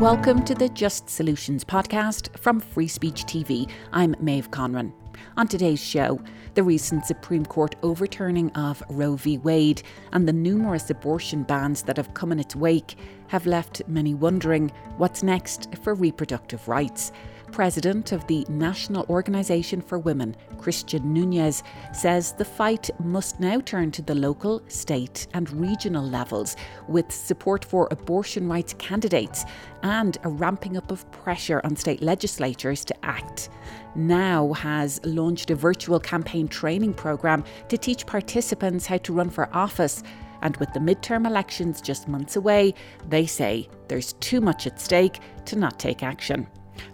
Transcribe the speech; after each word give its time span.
Welcome 0.00 0.44
to 0.44 0.54
the 0.54 0.68
Just 0.68 1.10
Solutions 1.10 1.64
podcast 1.64 2.38
from 2.38 2.60
Free 2.60 2.86
Speech 2.86 3.24
TV. 3.24 3.68
I'm 3.92 4.14
Maeve 4.20 4.48
Conran. 4.52 4.92
On 5.36 5.48
today's 5.48 5.82
show, 5.82 6.20
the 6.54 6.62
recent 6.62 7.04
Supreme 7.04 7.44
Court 7.44 7.74
overturning 7.82 8.52
of 8.52 8.80
Roe 8.90 9.16
v. 9.16 9.38
Wade 9.38 9.82
and 10.12 10.28
the 10.28 10.32
numerous 10.32 10.88
abortion 10.88 11.42
bans 11.42 11.82
that 11.82 11.96
have 11.96 12.14
come 12.14 12.30
in 12.30 12.38
its 12.38 12.54
wake 12.54 12.96
have 13.26 13.44
left 13.44 13.82
many 13.88 14.14
wondering 14.14 14.70
what's 14.98 15.24
next 15.24 15.74
for 15.82 15.94
reproductive 15.94 16.68
rights. 16.68 17.10
President 17.52 18.12
of 18.12 18.26
the 18.26 18.46
National 18.48 19.04
Organization 19.08 19.80
for 19.80 19.98
Women, 19.98 20.36
Christian 20.58 21.12
Nunes, 21.12 21.62
says 21.92 22.32
the 22.32 22.44
fight 22.44 22.90
must 23.00 23.40
now 23.40 23.60
turn 23.60 23.90
to 23.92 24.02
the 24.02 24.14
local, 24.14 24.62
state, 24.68 25.26
and 25.34 25.50
regional 25.52 26.04
levels 26.04 26.56
with 26.88 27.10
support 27.10 27.64
for 27.64 27.88
abortion 27.90 28.48
rights 28.48 28.74
candidates 28.78 29.44
and 29.82 30.18
a 30.24 30.28
ramping 30.28 30.76
up 30.76 30.90
of 30.90 31.10
pressure 31.10 31.60
on 31.64 31.74
state 31.76 32.02
legislatures 32.02 32.84
to 32.84 33.04
act. 33.04 33.48
Now 33.94 34.52
has 34.52 35.00
launched 35.04 35.50
a 35.50 35.54
virtual 35.54 35.98
campaign 35.98 36.48
training 36.48 36.94
program 36.94 37.44
to 37.68 37.78
teach 37.78 38.06
participants 38.06 38.86
how 38.86 38.98
to 38.98 39.12
run 39.12 39.30
for 39.30 39.48
office. 39.54 40.02
And 40.42 40.56
with 40.58 40.72
the 40.72 40.80
midterm 40.80 41.26
elections 41.26 41.80
just 41.80 42.06
months 42.06 42.36
away, 42.36 42.74
they 43.08 43.26
say 43.26 43.68
there's 43.88 44.12
too 44.14 44.40
much 44.40 44.66
at 44.66 44.80
stake 44.80 45.18
to 45.46 45.56
not 45.56 45.80
take 45.80 46.04
action. 46.04 46.46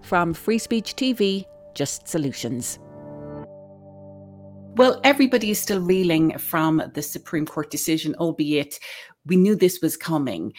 From 0.03 0.35
Free 0.35 0.59
Speech 0.59 0.97
TV, 0.97 1.45
Just 1.75 2.09
Solutions. 2.09 2.79
Well, 4.77 5.01
everybody 5.05 5.51
is 5.51 5.61
still 5.61 5.81
reeling 5.81 6.37
from 6.39 6.83
the 6.95 7.03
Supreme 7.03 7.47
Court 7.47 7.71
decision, 7.71 8.15
albeit 8.17 8.81
we 9.25 9.37
knew 9.37 9.55
this 9.55 9.81
was 9.81 9.97
coming. 9.97 10.53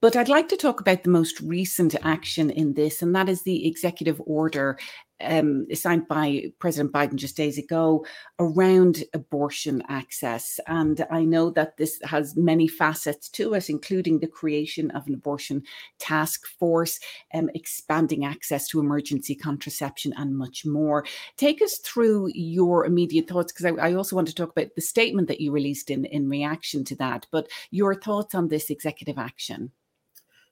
But 0.00 0.16
I'd 0.16 0.28
like 0.28 0.48
to 0.48 0.56
talk 0.56 0.80
about 0.80 1.04
the 1.04 1.10
most 1.10 1.40
recent 1.40 1.94
action 2.02 2.50
in 2.50 2.74
this, 2.74 3.02
and 3.02 3.14
that 3.14 3.28
is 3.28 3.42
the 3.42 3.68
executive 3.68 4.20
order 4.26 4.76
um, 5.22 5.66
signed 5.74 6.08
by 6.08 6.52
President 6.58 6.92
Biden 6.92 7.16
just 7.16 7.36
days 7.36 7.58
ago 7.58 8.04
around 8.38 9.04
abortion 9.14 9.82
access. 9.88 10.58
And 10.66 11.06
I 11.10 11.24
know 11.24 11.50
that 11.50 11.76
this 11.76 12.00
has 12.04 12.36
many 12.36 12.68
facets 12.68 13.28
to 13.30 13.54
it, 13.54 13.70
including 13.70 14.18
the 14.18 14.26
creation 14.26 14.90
of 14.92 15.06
an 15.06 15.14
abortion 15.14 15.62
task 15.98 16.46
force, 16.46 16.98
um, 17.34 17.50
expanding 17.54 18.24
access 18.24 18.68
to 18.68 18.80
emergency 18.80 19.34
contraception, 19.34 20.12
and 20.16 20.36
much 20.36 20.64
more. 20.64 21.04
Take 21.36 21.62
us 21.62 21.78
through 21.78 22.30
your 22.34 22.84
immediate 22.86 23.28
thoughts, 23.28 23.52
because 23.52 23.66
I, 23.66 23.88
I 23.88 23.94
also 23.94 24.16
want 24.16 24.28
to 24.28 24.34
talk 24.34 24.50
about 24.50 24.74
the 24.74 24.80
statement 24.80 25.28
that 25.28 25.40
you 25.40 25.52
released 25.52 25.90
in, 25.90 26.04
in 26.06 26.28
reaction 26.28 26.84
to 26.84 26.96
that, 26.96 27.26
but 27.30 27.48
your 27.70 27.94
thoughts 27.94 28.34
on 28.34 28.48
this 28.48 28.70
executive 28.70 29.18
action. 29.18 29.70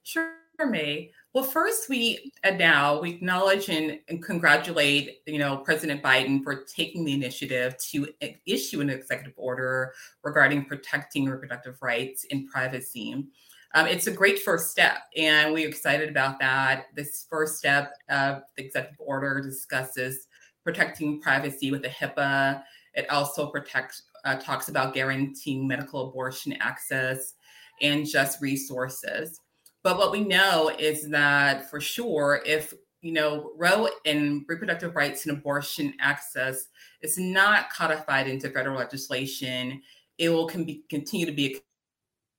Sure, 0.03 0.33
May. 0.59 1.13
Well, 1.33 1.45
first, 1.45 1.89
we 1.89 2.33
uh, 2.43 2.51
now 2.51 3.01
we 3.01 3.11
acknowledge 3.11 3.69
and, 3.69 4.01
and, 4.09 4.21
congratulate, 4.21 5.19
you 5.27 5.39
know, 5.39 5.59
President 5.59 6.03
Biden 6.03 6.43
for 6.43 6.65
taking 6.65 7.05
the 7.05 7.13
initiative 7.13 7.77
to 7.91 8.09
uh, 8.21 8.27
issue 8.47 8.81
an 8.81 8.91
executive 8.91 9.35
order 9.37 9.93
regarding 10.25 10.65
protecting 10.65 11.27
reproductive 11.27 11.77
rights 11.83 12.27
and 12.33 12.49
privacy. 12.49 13.27
Um, 13.75 13.87
it's 13.87 14.09
a 14.09 14.13
great 14.13 14.41
first 14.41 14.73
step, 14.73 15.03
and 15.17 15.53
we're 15.53 15.69
excited 15.69 16.09
about 16.09 16.41
that. 16.41 16.87
This 16.97 17.27
first 17.31 17.59
step 17.59 17.93
of 18.09 18.43
the 18.57 18.65
executive 18.65 18.99
order 18.99 19.41
discusses 19.41 20.27
protecting 20.65 21.21
privacy 21.21 21.71
with 21.71 21.83
the 21.83 21.89
HIPAA. 21.89 22.65
It 22.95 23.09
also 23.09 23.47
protects 23.47 24.03
uh, 24.25 24.35
talks 24.35 24.69
about 24.69 24.95
guaranteeing 24.95 25.69
medical 25.69 26.09
abortion 26.09 26.55
access 26.55 27.35
and 27.81 28.05
just 28.05 28.43
resources. 28.43 29.41
But 29.83 29.97
what 29.97 30.13
we 30.13 30.21
know 30.21 30.71
is 30.79 31.09
that 31.09 31.71
for 31.71 31.81
sure, 31.81 32.43
if 32.45 32.75
you 33.03 33.13
know, 33.13 33.53
Roe 33.57 33.89
and 34.05 34.45
reproductive 34.47 34.95
rights 34.95 35.27
and 35.27 35.37
abortion 35.37 35.95
access 36.01 36.67
is 37.01 37.17
not 37.19 37.71
codified 37.71 38.29
into 38.29 38.51
federal 38.51 38.77
legislation, 38.77 39.81
it 40.19 40.29
will 40.29 40.47
can 40.47 40.65
be, 40.65 40.85
continue 40.91 41.25
to 41.25 41.33
be 41.33 41.63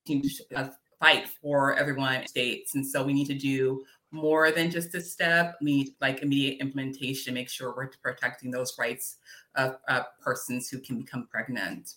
a, 0.07 0.21
a 0.55 0.71
fight 0.99 1.27
for 1.41 1.75
everyone 1.75 2.13
in 2.13 2.27
states. 2.27 2.75
And 2.75 2.85
so 2.85 3.03
we 3.03 3.13
need 3.13 3.25
to 3.27 3.33
do 3.33 3.83
more 4.11 4.51
than 4.51 4.69
just 4.69 4.93
a 4.93 5.01
step. 5.01 5.55
We 5.61 5.65
need 5.65 5.95
like 5.99 6.21
immediate 6.21 6.61
implementation, 6.61 7.33
make 7.33 7.49
sure 7.49 7.73
we're 7.75 7.89
protecting 8.03 8.51
those 8.51 8.77
rights 8.77 9.17
of 9.55 9.77
uh, 9.87 10.03
persons 10.23 10.69
who 10.69 10.79
can 10.79 10.99
become 10.99 11.27
pregnant. 11.31 11.95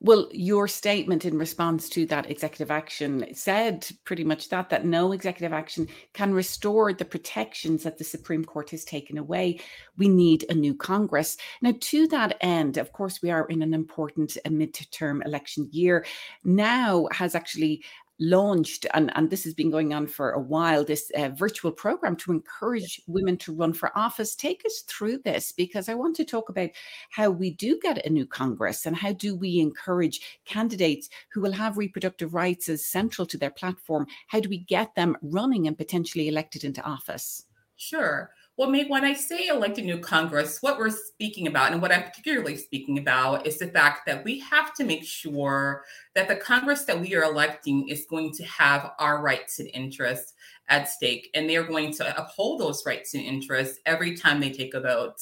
Well, 0.00 0.28
your 0.32 0.66
statement 0.66 1.24
in 1.24 1.36
response 1.36 1.88
to 1.90 2.06
that 2.06 2.30
executive 2.30 2.70
action 2.70 3.26
said 3.34 3.86
pretty 4.04 4.24
much 4.24 4.48
that 4.48 4.70
that 4.70 4.86
no 4.86 5.12
executive 5.12 5.52
action 5.52 5.88
can 6.14 6.32
restore 6.32 6.92
the 6.92 7.04
protections 7.04 7.82
that 7.82 7.98
the 7.98 8.04
Supreme 8.04 8.44
Court 8.44 8.70
has 8.70 8.84
taken 8.84 9.18
away. 9.18 9.60
We 9.98 10.08
need 10.08 10.46
a 10.48 10.54
new 10.54 10.74
Congress. 10.74 11.36
Now, 11.60 11.74
to 11.78 12.06
that 12.08 12.36
end, 12.40 12.78
of 12.78 12.92
course, 12.92 13.20
we 13.22 13.30
are 13.30 13.46
in 13.46 13.62
an 13.62 13.74
important 13.74 14.38
midterm 14.46 15.24
election 15.26 15.68
year. 15.70 16.06
Now 16.44 17.08
has 17.12 17.34
actually 17.34 17.84
launched, 18.20 18.86
and, 18.94 19.10
and 19.16 19.30
this 19.30 19.44
has 19.44 19.54
been 19.54 19.70
going 19.70 19.94
on 19.94 20.06
for 20.06 20.32
a 20.32 20.40
while, 20.40 20.84
this 20.84 21.10
uh, 21.16 21.30
virtual 21.30 21.72
program 21.72 22.14
to 22.16 22.32
encourage 22.32 23.00
women 23.06 23.36
to 23.38 23.52
run 23.52 23.72
for 23.72 23.96
office. 23.98 24.36
Take 24.36 24.62
us 24.64 24.84
through 24.86 25.18
this 25.18 25.52
because 25.52 25.88
I 25.88 25.94
want 25.94 26.14
to 26.16 26.24
talk 26.24 26.50
about 26.50 26.70
how 27.10 27.30
we 27.30 27.50
do 27.50 27.78
get 27.80 28.04
a 28.04 28.10
new 28.10 28.26
Congress 28.26 28.86
and 28.86 28.94
how 28.94 29.12
do 29.12 29.34
we 29.34 29.58
encourage 29.58 30.40
candidates 30.44 31.08
who 31.32 31.40
will 31.40 31.52
have 31.52 31.78
reproductive 31.78 32.34
rights 32.34 32.68
as 32.68 32.84
central 32.84 33.26
to 33.26 33.38
their 33.38 33.50
platform. 33.50 34.06
How 34.28 34.40
do 34.40 34.48
we 34.48 34.58
get 34.58 34.94
them 34.94 35.16
running 35.22 35.66
and 35.66 35.76
potentially 35.76 36.28
elected 36.28 36.64
into 36.64 36.82
office? 36.82 37.44
Sure. 37.76 38.30
Well, 38.60 38.70
when 38.88 39.06
I 39.06 39.14
say 39.14 39.46
elect 39.46 39.78
a 39.78 39.80
new 39.80 39.96
Congress, 39.96 40.60
what 40.60 40.78
we're 40.78 40.90
speaking 40.90 41.46
about, 41.46 41.72
and 41.72 41.80
what 41.80 41.92
I'm 41.92 42.02
particularly 42.02 42.58
speaking 42.58 42.98
about, 42.98 43.46
is 43.46 43.56
the 43.56 43.68
fact 43.68 44.04
that 44.04 44.22
we 44.22 44.38
have 44.40 44.74
to 44.74 44.84
make 44.84 45.02
sure 45.02 45.82
that 46.14 46.28
the 46.28 46.36
Congress 46.36 46.84
that 46.84 47.00
we 47.00 47.14
are 47.14 47.22
electing 47.22 47.88
is 47.88 48.04
going 48.10 48.32
to 48.34 48.44
have 48.44 48.90
our 48.98 49.22
rights 49.22 49.60
and 49.60 49.70
interests 49.72 50.34
at 50.68 50.90
stake, 50.90 51.30
and 51.32 51.48
they 51.48 51.56
are 51.56 51.64
going 51.64 51.90
to 51.94 52.22
uphold 52.22 52.60
those 52.60 52.84
rights 52.84 53.14
and 53.14 53.24
interests 53.24 53.78
every 53.86 54.14
time 54.14 54.40
they 54.40 54.50
take 54.50 54.74
a 54.74 54.80
vote. 54.80 55.16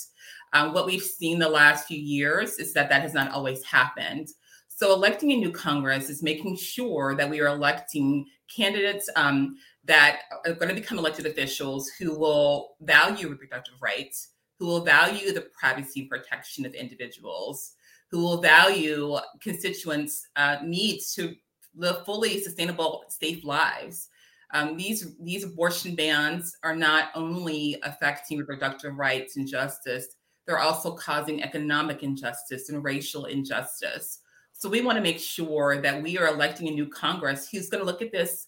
Um, 0.53 0.73
what 0.73 0.87
we've 0.87 1.01
seen 1.01 1.39
the 1.39 1.49
last 1.49 1.87
few 1.87 2.01
years 2.01 2.59
is 2.59 2.75
that 2.75 2.89
that 2.89 3.03
has 3.03 3.15
not 3.15 3.31
always 3.31 3.63
happened. 3.63 4.31
So, 4.67 4.93
electing 4.93 5.31
a 5.31 5.37
new 5.37 5.53
Congress 5.53 6.11
is 6.11 6.25
making 6.25 6.57
sure 6.57 7.15
that 7.15 7.31
we 7.31 7.41
are 7.41 7.55
electing 7.55 8.27
candidates 8.49 9.09
um, 9.15 9.59
that 9.89 10.21
are 10.47 10.53
going 10.53 10.69
to 10.69 10.81
become 10.81 10.99
elected 10.99 11.27
officials 11.27 11.89
who 11.89 12.17
will 12.17 12.77
value 12.83 13.29
reproductive 13.29 13.75
rights, 13.83 14.35
who 14.59 14.67
will 14.67 14.85
value 14.85 15.33
the 15.33 15.49
privacy 15.59 16.01
and 16.01 16.11
protection 16.11 16.65
of 16.67 16.75
individuals, 16.75 17.73
who 18.11 18.21
will 18.21 18.41
value 18.41 19.17
constituents' 19.41 20.29
uh, 20.37 20.59
needs 20.63 21.15
to 21.15 21.35
live 21.75 22.05
fully 22.05 22.41
sustainable, 22.41 23.03
safe 23.09 23.45
lives. 23.45 24.09
Um, 24.53 24.77
these 24.77 25.15
these 25.23 25.45
abortion 25.45 25.95
bans 25.95 26.57
are 26.63 26.77
not 26.77 27.11
only 27.15 27.79
affecting 27.83 28.39
reproductive 28.39 28.97
rights 28.97 29.37
and 29.37 29.47
justice; 29.47 30.07
they're 30.47 30.59
also 30.59 30.93
causing 30.93 31.43
economic 31.43 32.03
injustice 32.03 32.69
and 32.69 32.85
racial 32.85 33.27
injustice. 33.27 34.21
So 34.53 34.69
we 34.69 34.81
want 34.81 34.97
to 34.97 35.03
make 35.03 35.21
sure 35.21 35.81
that 35.81 36.03
we 36.03 36.19
are 36.19 36.27
electing 36.27 36.69
a 36.69 36.73
new 36.73 36.89
Congress 36.89 37.49
who's 37.49 37.69
going 37.69 37.81
to 37.81 37.87
look 37.87 38.03
at 38.03 38.11
this 38.11 38.48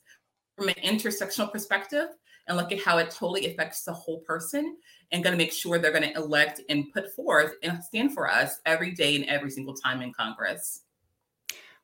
from 0.61 0.69
an 0.69 0.75
intersectional 0.85 1.51
perspective 1.51 2.09
and 2.47 2.55
look 2.55 2.71
at 2.71 2.83
how 2.83 2.99
it 2.99 3.11
totally 3.11 3.47
affects 3.47 3.83
the 3.83 3.93
whole 3.95 4.21
person 4.21 4.77
and 5.11 5.25
going 5.25 5.33
to 5.33 5.39
make 5.39 5.55
sure 5.55 5.79
they're 5.79 5.91
going 5.91 6.13
to 6.13 6.15
elect 6.21 6.61
and 6.69 6.93
put 6.93 7.15
forth 7.15 7.55
and 7.63 7.83
stand 7.83 8.13
for 8.13 8.31
us 8.31 8.61
every 8.67 8.91
day 8.91 9.17
and 9.17 9.25
every 9.25 9.51
single 9.51 9.73
time 9.73 10.03
in 10.03 10.13
Congress. 10.13 10.83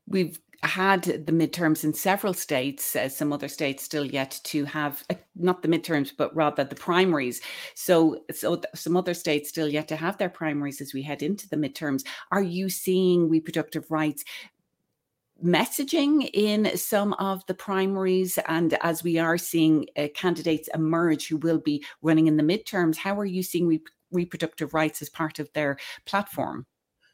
We've 0.06 0.38
had 0.62 1.04
the 1.04 1.32
midterms 1.32 1.84
in 1.84 1.94
several 1.94 2.34
states, 2.34 2.94
uh, 2.94 3.08
some 3.08 3.32
other 3.32 3.48
states 3.48 3.82
still 3.82 4.04
yet 4.04 4.38
to 4.44 4.66
have 4.66 5.04
uh, 5.08 5.14
not 5.36 5.62
the 5.62 5.68
midterms, 5.68 6.12
but 6.16 6.34
rather 6.36 6.62
the 6.62 6.74
primaries. 6.74 7.40
So, 7.74 8.24
so 8.30 8.60
some 8.74 8.96
other 8.96 9.14
states 9.14 9.48
still 9.48 9.68
yet 9.68 9.88
to 9.88 9.96
have 9.96 10.18
their 10.18 10.28
primaries 10.28 10.82
as 10.82 10.92
we 10.92 11.02
head 11.02 11.22
into 11.22 11.48
the 11.48 11.56
midterms. 11.56 12.04
Are 12.30 12.42
you 12.42 12.68
seeing 12.68 13.28
reproductive 13.28 13.90
rights 13.90 14.24
messaging 15.44 16.30
in 16.32 16.76
some 16.76 17.12
of 17.14 17.44
the 17.46 17.54
primaries 17.54 18.38
and 18.48 18.74
as 18.82 19.04
we 19.04 19.18
are 19.18 19.36
seeing 19.36 19.86
uh, 19.96 20.06
candidates 20.14 20.68
emerge 20.74 21.28
who 21.28 21.36
will 21.36 21.58
be 21.58 21.84
running 22.00 22.26
in 22.26 22.38
the 22.38 22.42
midterms 22.42 22.96
how 22.96 23.18
are 23.18 23.26
you 23.26 23.42
seeing 23.42 23.66
re- 23.66 23.80
reproductive 24.10 24.74
rights 24.74 25.02
as 25.02 25.08
part 25.08 25.38
of 25.38 25.52
their 25.52 25.76
platform? 26.04 26.66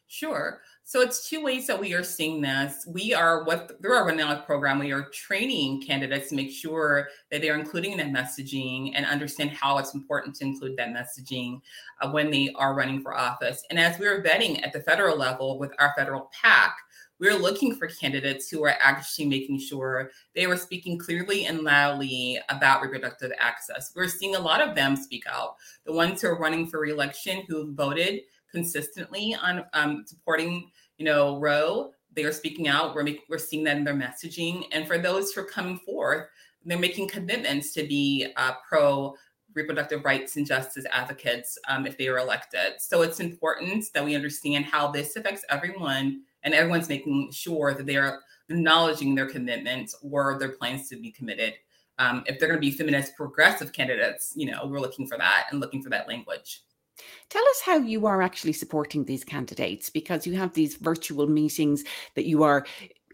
Sure. 0.08 0.60
So 0.84 1.00
it's 1.00 1.28
two 1.28 1.42
ways 1.42 1.66
that 1.68 1.80
we 1.80 1.94
are 1.94 2.02
seeing 2.02 2.42
this. 2.42 2.86
We 2.86 3.14
are 3.14 3.44
what 3.44 3.80
through 3.80 3.94
our 3.94 4.04
running 4.04 4.42
program 4.42 4.78
we 4.78 4.92
are 4.92 5.08
training 5.08 5.80
candidates 5.80 6.28
to 6.28 6.34
make 6.34 6.50
sure 6.50 7.08
that 7.30 7.40
they're 7.40 7.58
including 7.58 7.96
that 7.96 8.08
messaging 8.08 8.92
and 8.94 9.06
understand 9.06 9.52
how 9.52 9.78
it's 9.78 9.94
important 9.94 10.36
to 10.36 10.44
include 10.44 10.76
that 10.76 10.88
messaging 10.88 11.62
uh, 12.02 12.10
when 12.10 12.30
they 12.30 12.52
are 12.56 12.74
running 12.74 13.00
for 13.00 13.16
office. 13.16 13.64
And 13.70 13.78
as 13.78 13.98
we're 13.98 14.22
vetting 14.22 14.62
at 14.62 14.74
the 14.74 14.80
federal 14.80 15.16
level 15.16 15.58
with 15.58 15.72
our 15.78 15.94
federal 15.96 16.30
pac 16.38 16.76
we're 17.22 17.38
looking 17.38 17.72
for 17.72 17.86
candidates 17.86 18.48
who 18.50 18.64
are 18.64 18.74
actually 18.80 19.26
making 19.26 19.56
sure 19.56 20.10
they 20.34 20.48
were 20.48 20.56
speaking 20.56 20.98
clearly 20.98 21.46
and 21.46 21.60
loudly 21.60 22.36
about 22.48 22.82
reproductive 22.82 23.30
access. 23.38 23.92
We're 23.94 24.08
seeing 24.08 24.34
a 24.34 24.40
lot 24.40 24.60
of 24.60 24.74
them 24.74 24.96
speak 24.96 25.22
out. 25.30 25.54
The 25.86 25.92
ones 25.92 26.20
who 26.20 26.26
are 26.26 26.38
running 26.38 26.66
for 26.66 26.80
reelection 26.80 27.44
who 27.46 27.72
voted 27.74 28.22
consistently 28.50 29.36
on 29.40 29.64
um, 29.72 30.02
supporting, 30.04 30.72
you 30.98 31.04
know, 31.04 31.38
Roe, 31.38 31.92
they 32.12 32.24
are 32.24 32.32
speaking 32.32 32.66
out. 32.66 32.92
We're 32.92 33.04
making, 33.04 33.22
we're 33.28 33.38
seeing 33.38 33.62
that 33.64 33.76
in 33.76 33.84
their 33.84 33.94
messaging. 33.94 34.64
And 34.72 34.88
for 34.88 34.98
those 34.98 35.30
who 35.30 35.42
are 35.42 35.46
coming 35.46 35.78
forth, 35.78 36.26
they're 36.64 36.76
making 36.76 37.06
commitments 37.06 37.72
to 37.74 37.86
be 37.86 38.32
uh, 38.36 38.54
pro 38.68 39.14
reproductive 39.54 40.04
rights 40.04 40.36
and 40.36 40.46
justice 40.46 40.86
advocates 40.90 41.56
um, 41.68 41.86
if 41.86 41.96
they 41.96 42.08
are 42.08 42.18
elected. 42.18 42.80
So 42.80 43.02
it's 43.02 43.20
important 43.20 43.84
that 43.94 44.04
we 44.04 44.16
understand 44.16 44.64
how 44.64 44.90
this 44.90 45.14
affects 45.14 45.44
everyone 45.50 46.22
and 46.44 46.54
everyone's 46.54 46.88
making 46.88 47.30
sure 47.32 47.74
that 47.74 47.86
they 47.86 47.96
are 47.96 48.20
acknowledging 48.48 49.14
their 49.14 49.28
commitments 49.28 49.94
or 50.02 50.38
their 50.38 50.50
plans 50.50 50.88
to 50.88 50.96
be 50.96 51.10
committed. 51.10 51.54
Um, 51.98 52.24
if 52.26 52.38
they're 52.38 52.48
going 52.48 52.60
to 52.60 52.66
be 52.66 52.70
feminist 52.70 53.16
progressive 53.16 53.72
candidates, 53.72 54.32
you 54.34 54.50
know, 54.50 54.66
we're 54.66 54.80
looking 54.80 55.06
for 55.06 55.18
that 55.18 55.46
and 55.50 55.60
looking 55.60 55.82
for 55.82 55.90
that 55.90 56.08
language. 56.08 56.62
Tell 57.30 57.42
us 57.42 57.62
how 57.64 57.78
you 57.78 58.06
are 58.06 58.22
actually 58.22 58.52
supporting 58.52 59.04
these 59.04 59.24
candidates 59.24 59.88
because 59.88 60.26
you 60.26 60.34
have 60.34 60.52
these 60.52 60.76
virtual 60.76 61.26
meetings 61.26 61.84
that 62.14 62.26
you 62.26 62.42
are 62.42 62.66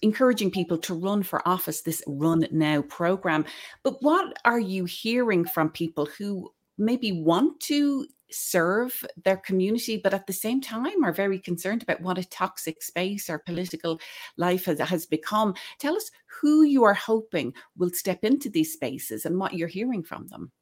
encouraging 0.03 0.51
people 0.51 0.79
to 0.79 0.95
run 0.95 1.23
for 1.23 1.47
office, 1.47 1.83
this 1.83 2.03
Run 2.07 2.47
Now 2.51 2.83
program. 2.83 3.45
But 3.83 4.03
what 4.03 4.37
are 4.45 4.61
you 4.61 4.85
hearing 4.85 5.45
from 5.45 5.71
people 5.71 6.07
who 6.07 6.51
maybe 6.77 7.23
want 7.23 7.61
to 7.61 8.07
serve 8.31 9.05
their 9.25 9.37
community, 9.37 9.97
but 9.97 10.15
at 10.15 10.27
the 10.27 10.33
same 10.33 10.61
time 10.61 11.05
are 11.05 11.13
very 11.13 11.39
concerned 11.39 11.83
about 11.83 12.01
what 12.01 12.19
a 12.19 12.29
toxic 12.29 12.83
space 12.83 13.31
our 13.31 13.39
political 13.39 14.01
life 14.37 14.67
has, 14.67 14.79
has 14.81 15.07
become? 15.07 15.55
Tell 15.79 15.97
us 15.97 16.11
who 16.41 16.63
you 16.63 16.85
are 16.85 16.95
hoping 16.95 17.55
will 17.77 17.91
step 17.91 18.25
into 18.25 18.51
these 18.51 18.73
spaces 18.73 19.25
and 19.25 19.39
what 19.39 19.55
you're 19.55 19.69
hearing 19.69 20.03
from 20.03 20.27
them. 20.29 20.53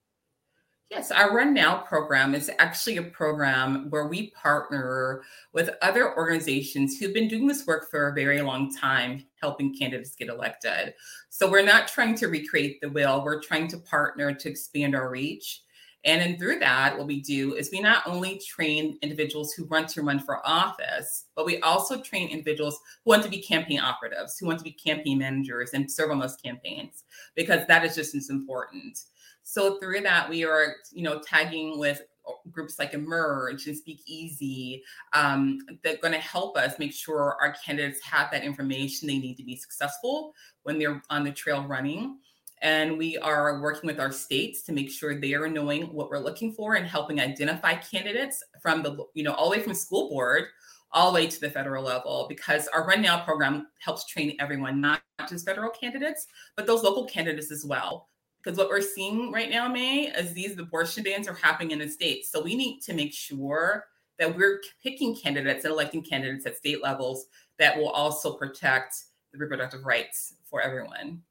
Yes, 0.91 1.11
our 1.11 1.35
Run 1.35 1.53
Now 1.53 1.79
program 1.79 2.33
is 2.33 2.49
actually 2.61 2.99
a 2.99 3.03
program 3.03 3.91
where 3.91 4.07
we 4.07 4.31
partner 4.31 5.23
with 5.53 5.71
other 5.83 6.17
organizations 6.17 6.97
who've 6.97 7.13
been 7.13 7.27
doing 7.27 7.49
this 7.49 7.67
work 7.67 7.91
for 7.91 8.07
a 8.07 8.15
very 8.15 8.41
long 8.41 8.73
time, 8.73 9.25
helping 9.43 9.77
candidates 9.77 10.15
get 10.15 10.29
elected. 10.29 10.95
So 11.29 11.51
we're 11.51 11.65
not 11.65 11.89
trying 11.89 12.15
to 12.19 12.29
recreate 12.29 12.81
the 12.81 12.89
wheel, 12.89 13.25
we're 13.25 13.43
trying 13.43 13.67
to 13.69 13.79
partner 13.79 14.33
to 14.33 14.49
expand 14.49 14.95
our 14.95 15.11
reach. 15.11 15.63
And 16.07 16.21
then 16.21 16.39
through 16.39 16.61
that, 16.61 16.97
what 16.97 17.09
we 17.09 17.21
do 17.21 17.55
is 17.55 17.71
we 17.73 17.81
not 17.81 18.07
only 18.07 18.39
train 18.39 18.97
individuals 19.03 19.53
who 19.53 19.65
want 19.65 19.89
to 19.91 20.03
run 20.03 20.21
for 20.21 20.41
office, 20.47 21.27
but 21.35 21.45
we 21.45 21.61
also 21.61 22.01
train 22.01 22.29
individuals 22.29 22.79
who 23.05 23.11
want 23.11 23.25
to 23.25 23.29
be 23.29 23.43
campaign 23.43 23.81
operatives, 23.81 24.39
who 24.39 24.47
want 24.47 24.59
to 24.59 24.65
be 24.65 24.71
campaign 24.71 25.19
managers 25.19 25.71
and 25.75 25.91
serve 25.91 26.13
on 26.13 26.21
those 26.21 26.37
campaigns, 26.37 27.03
because 27.35 27.67
that 27.67 27.85
is 27.85 27.97
just 27.97 28.15
as 28.15 28.31
important. 28.31 29.01
So 29.43 29.79
through 29.79 30.01
that, 30.03 30.31
we 30.31 30.45
are, 30.45 30.77
you 30.93 31.03
know, 31.03 31.21
tagging 31.21 31.79
with 31.79 32.03
groups 32.51 32.79
like 32.79 32.95
Emerge 32.95 33.67
and 33.67 33.77
Speak 33.77 34.01
Easy 34.07 34.83
um, 35.13 35.59
that 35.83 35.95
are 35.95 36.01
going 36.01 36.15
to 36.15 36.21
help 36.21 36.57
us 36.57 36.79
make 36.79 36.93
sure 36.93 37.37
our 37.41 37.55
candidates 37.65 38.01
have 38.03 38.31
that 38.31 38.45
information 38.45 39.09
they 39.09 39.19
need 39.19 39.37
to 39.37 39.45
be 39.45 39.57
successful 39.57 40.35
when 40.63 40.79
they're 40.79 41.03
on 41.11 41.25
the 41.25 41.33
trail 41.33 41.65
running. 41.65 42.19
And 42.63 42.97
we 42.97 43.19
are 43.19 43.61
working 43.61 43.87
with 43.87 44.01
our 44.01 44.11
states 44.11 44.63
to 44.63 44.73
make 44.73 44.91
sure 44.91 45.15
they 45.15 45.35
are 45.35 45.49
knowing 45.49 45.93
what 45.93 46.11
we're 46.11 46.19
looking 46.19 46.53
for 46.53 46.75
and 46.75 46.87
helping 46.87 47.21
identify 47.21 47.75
candidates 47.75 48.43
from 48.63 48.83
the, 48.83 49.05
you 49.15 49.23
know, 49.23 49.35
all 49.35 49.51
the 49.51 49.59
way 49.59 49.63
from 49.63 49.75
school 49.75 50.09
board 50.09 50.47
all 50.93 51.13
the 51.13 51.15
way 51.15 51.27
to 51.27 51.41
the 51.41 51.51
federal 51.51 51.85
level 51.85 52.27
because 52.29 52.69
our 52.69 52.87
Run 52.87 53.03
Now 53.03 53.23
program 53.23 53.67
helps 53.79 54.07
train 54.07 54.37
everyone, 54.41 54.81
not 54.81 55.03
just 55.29 55.45
federal 55.45 55.71
candidates, 55.71 56.27
but 56.57 56.67
those 56.67 56.83
local 56.83 57.05
candidates 57.05 57.51
as 57.51 57.65
well. 57.65 58.09
Because 58.43 58.57
what 58.57 58.69
we're 58.69 58.81
seeing 58.81 59.33
right 59.33 59.51
now, 59.51 59.69
May, 59.69 60.07
is 60.07 60.33
these 60.33 60.57
abortion 60.59 61.03
bans 61.03 61.27
are 61.29 61.35
happening 61.35 61.73
in 61.73 61.81
the 61.81 61.89
states. 61.89 62.31
So 62.31 62.43
we 62.43 62.55
need 62.55 62.81
to 62.83 62.95
make 62.95 63.13
sure 63.13 63.85
that 64.19 64.35
we're 64.35 64.63
picking 64.83 65.17
candidates 65.17 65.65
and 65.65 65.73
electing 65.73 66.03
candidates 66.03 66.47
at 66.47 66.57
state 66.57 66.83
levels 66.83 67.27
that 67.59 67.77
will 67.77 67.91
also 67.91 68.35
protect 68.35 68.95
the 69.33 69.39
reproductive 69.39 69.85
rights 69.85 70.37
for 70.49 70.63
everyone. 70.63 71.23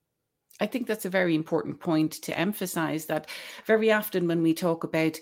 I 0.62 0.68
think 0.68 0.88
that's 0.88 1.06
a 1.06 1.10
very 1.10 1.36
important 1.36 1.82
point 1.82 2.14
to 2.24 2.38
emphasize 2.38 3.08
that 3.08 3.30
very 3.66 3.92
often 3.92 4.28
when 4.28 4.42
we 4.42 4.54
talk 4.54 4.86
about 4.86 5.20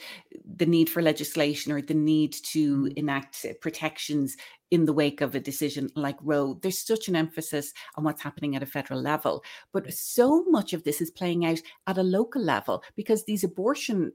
the 0.58 0.68
need 0.68 0.90
for 0.90 1.02
legislation 1.02 1.72
or 1.72 1.82
the 1.82 1.96
need 1.96 2.34
to 2.52 2.84
mm-hmm. 2.84 2.98
enact 2.98 3.46
protections 3.60 4.38
in 4.70 4.86
the 4.86 4.94
wake 4.94 5.22
of 5.22 5.34
a 5.34 5.40
decision 5.40 5.90
like 5.96 6.18
Roe, 6.22 6.60
there's 6.62 6.80
such 6.80 7.08
an 7.08 7.16
emphasis 7.16 7.74
on 7.96 8.04
what's 8.04 8.22
happening 8.22 8.56
at 8.56 8.64
a 8.64 8.68
federal 8.68 9.02
level. 9.02 9.44
But 9.72 9.92
so 9.94 10.44
much 10.46 10.74
of 10.74 10.84
this 10.84 11.02
is 11.02 11.10
playing 11.10 11.46
out 11.46 11.60
at 11.88 11.98
a 11.98 12.04
local 12.04 12.42
level 12.42 12.84
because 12.96 13.24
these 13.24 13.44
abortion 13.44 14.14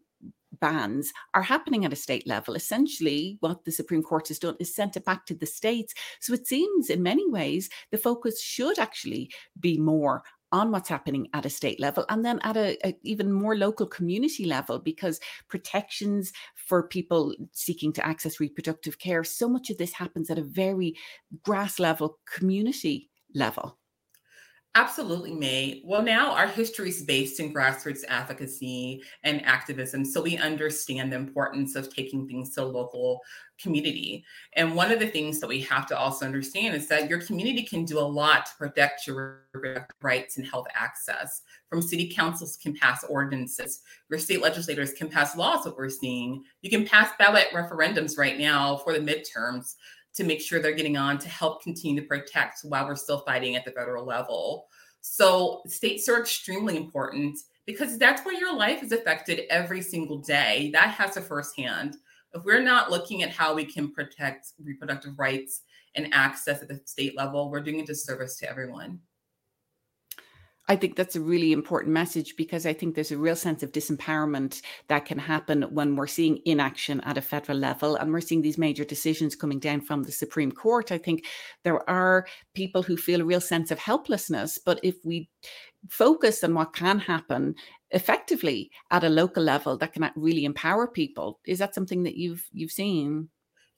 bans 0.60 1.12
are 1.34 1.42
happening 1.42 1.84
at 1.84 1.92
a 1.92 1.96
state 1.96 2.26
level. 2.26 2.54
Essentially, 2.54 3.36
what 3.40 3.64
the 3.64 3.72
Supreme 3.72 4.02
Court 4.02 4.28
has 4.28 4.38
done 4.38 4.56
is 4.58 4.74
sent 4.74 4.96
it 4.96 5.04
back 5.04 5.26
to 5.26 5.34
the 5.34 5.46
states. 5.46 5.94
So 6.20 6.32
it 6.32 6.46
seems, 6.46 6.90
in 6.90 7.02
many 7.02 7.28
ways, 7.28 7.68
the 7.90 7.98
focus 7.98 8.40
should 8.40 8.78
actually 8.78 9.30
be 9.60 9.78
more 9.78 10.22
on 10.52 10.70
what's 10.70 10.88
happening 10.88 11.28
at 11.34 11.46
a 11.46 11.50
state 11.50 11.78
level 11.80 12.04
and 12.08 12.24
then 12.24 12.38
at 12.42 12.56
a, 12.56 12.78
a, 12.86 12.96
even 13.02 13.32
more 13.32 13.56
local 13.56 13.86
community 13.86 14.44
level 14.44 14.78
because 14.78 15.20
protections 15.48 16.32
for 16.54 16.82
people 16.82 17.34
seeking 17.52 17.92
to 17.92 18.06
access 18.06 18.40
reproductive 18.40 18.98
care 18.98 19.24
so 19.24 19.48
much 19.48 19.70
of 19.70 19.78
this 19.78 19.92
happens 19.92 20.30
at 20.30 20.38
a 20.38 20.42
very 20.42 20.94
grass 21.42 21.78
level 21.78 22.18
community 22.26 23.10
level 23.34 23.78
Absolutely, 24.78 25.34
May. 25.34 25.82
Well, 25.84 26.02
now 26.02 26.30
our 26.30 26.46
history 26.46 26.90
is 26.90 27.02
based 27.02 27.40
in 27.40 27.52
grassroots 27.52 28.04
advocacy 28.06 29.02
and 29.24 29.44
activism, 29.44 30.04
so 30.04 30.22
we 30.22 30.36
understand 30.36 31.10
the 31.10 31.16
importance 31.16 31.74
of 31.74 31.92
taking 31.92 32.28
things 32.28 32.54
to 32.54 32.64
local 32.64 33.20
community. 33.60 34.24
And 34.52 34.76
one 34.76 34.92
of 34.92 35.00
the 35.00 35.08
things 35.08 35.40
that 35.40 35.48
we 35.48 35.60
have 35.62 35.88
to 35.88 35.98
also 35.98 36.26
understand 36.26 36.76
is 36.76 36.86
that 36.86 37.10
your 37.10 37.20
community 37.20 37.64
can 37.64 37.84
do 37.84 37.98
a 37.98 38.00
lot 38.00 38.46
to 38.46 38.52
protect 38.56 39.04
your 39.04 39.48
rights 40.00 40.36
and 40.36 40.46
health 40.46 40.68
access. 40.72 41.42
From 41.68 41.82
city 41.82 42.12
councils 42.14 42.56
can 42.56 42.72
pass 42.72 43.02
ordinances, 43.02 43.82
your 44.08 44.20
state 44.20 44.40
legislators 44.40 44.92
can 44.92 45.08
pass 45.08 45.36
laws 45.36 45.64
that 45.64 45.76
we're 45.76 45.90
seeing. 45.90 46.44
You 46.62 46.70
can 46.70 46.86
pass 46.86 47.10
ballot 47.18 47.48
referendums 47.52 48.16
right 48.16 48.38
now 48.38 48.76
for 48.76 48.92
the 48.92 49.00
midterms 49.00 49.74
to 50.18 50.24
make 50.24 50.40
sure 50.40 50.60
they're 50.60 50.72
getting 50.72 50.96
on 50.96 51.16
to 51.16 51.28
help 51.28 51.62
continue 51.62 52.00
to 52.00 52.06
protect 52.06 52.60
while 52.64 52.86
we're 52.86 52.96
still 52.96 53.20
fighting 53.20 53.54
at 53.54 53.64
the 53.64 53.70
federal 53.70 54.04
level. 54.04 54.66
So 55.00 55.62
states 55.66 56.08
are 56.08 56.20
extremely 56.20 56.76
important 56.76 57.38
because 57.66 57.98
that's 57.98 58.24
where 58.24 58.34
your 58.34 58.54
life 58.54 58.82
is 58.82 58.90
affected 58.90 59.42
every 59.48 59.80
single 59.80 60.18
day. 60.18 60.70
That 60.72 60.90
has 60.90 61.16
a 61.16 61.20
firsthand. 61.20 61.96
If 62.34 62.44
we're 62.44 62.62
not 62.62 62.90
looking 62.90 63.22
at 63.22 63.30
how 63.30 63.54
we 63.54 63.64
can 63.64 63.92
protect 63.92 64.54
reproductive 64.62 65.18
rights 65.18 65.62
and 65.94 66.12
access 66.12 66.62
at 66.62 66.68
the 66.68 66.80
state 66.84 67.16
level, 67.16 67.48
we're 67.48 67.62
doing 67.62 67.80
a 67.80 67.86
disservice 67.86 68.36
to 68.38 68.50
everyone. 68.50 68.98
I 70.70 70.76
think 70.76 70.96
that's 70.96 71.16
a 71.16 71.20
really 71.20 71.52
important 71.52 71.94
message 71.94 72.36
because 72.36 72.66
I 72.66 72.74
think 72.74 72.94
there's 72.94 73.10
a 73.10 73.16
real 73.16 73.36
sense 73.36 73.62
of 73.62 73.72
disempowerment 73.72 74.60
that 74.88 75.06
can 75.06 75.18
happen 75.18 75.62
when 75.62 75.96
we're 75.96 76.06
seeing 76.06 76.40
inaction 76.44 77.00
at 77.02 77.16
a 77.16 77.22
federal 77.22 77.56
level 77.56 77.96
and 77.96 78.12
we're 78.12 78.20
seeing 78.20 78.42
these 78.42 78.58
major 78.58 78.84
decisions 78.84 79.34
coming 79.34 79.58
down 79.58 79.80
from 79.80 80.02
the 80.02 80.12
Supreme 80.12 80.52
Court. 80.52 80.92
I 80.92 80.98
think 80.98 81.24
there 81.64 81.88
are 81.88 82.26
people 82.54 82.82
who 82.82 82.98
feel 82.98 83.22
a 83.22 83.24
real 83.24 83.40
sense 83.40 83.70
of 83.70 83.78
helplessness, 83.78 84.58
but 84.58 84.78
if 84.82 84.96
we 85.04 85.30
focus 85.88 86.44
on 86.44 86.52
what 86.52 86.74
can 86.74 86.98
happen 86.98 87.54
effectively 87.90 88.70
at 88.90 89.04
a 89.04 89.08
local 89.08 89.42
level 89.42 89.78
that 89.78 89.94
can 89.94 90.10
really 90.16 90.44
empower 90.44 90.86
people, 90.86 91.40
is 91.46 91.58
that 91.60 91.74
something 91.74 92.02
that 92.02 92.16
you've 92.16 92.46
you've 92.52 92.72
seen? 92.72 93.30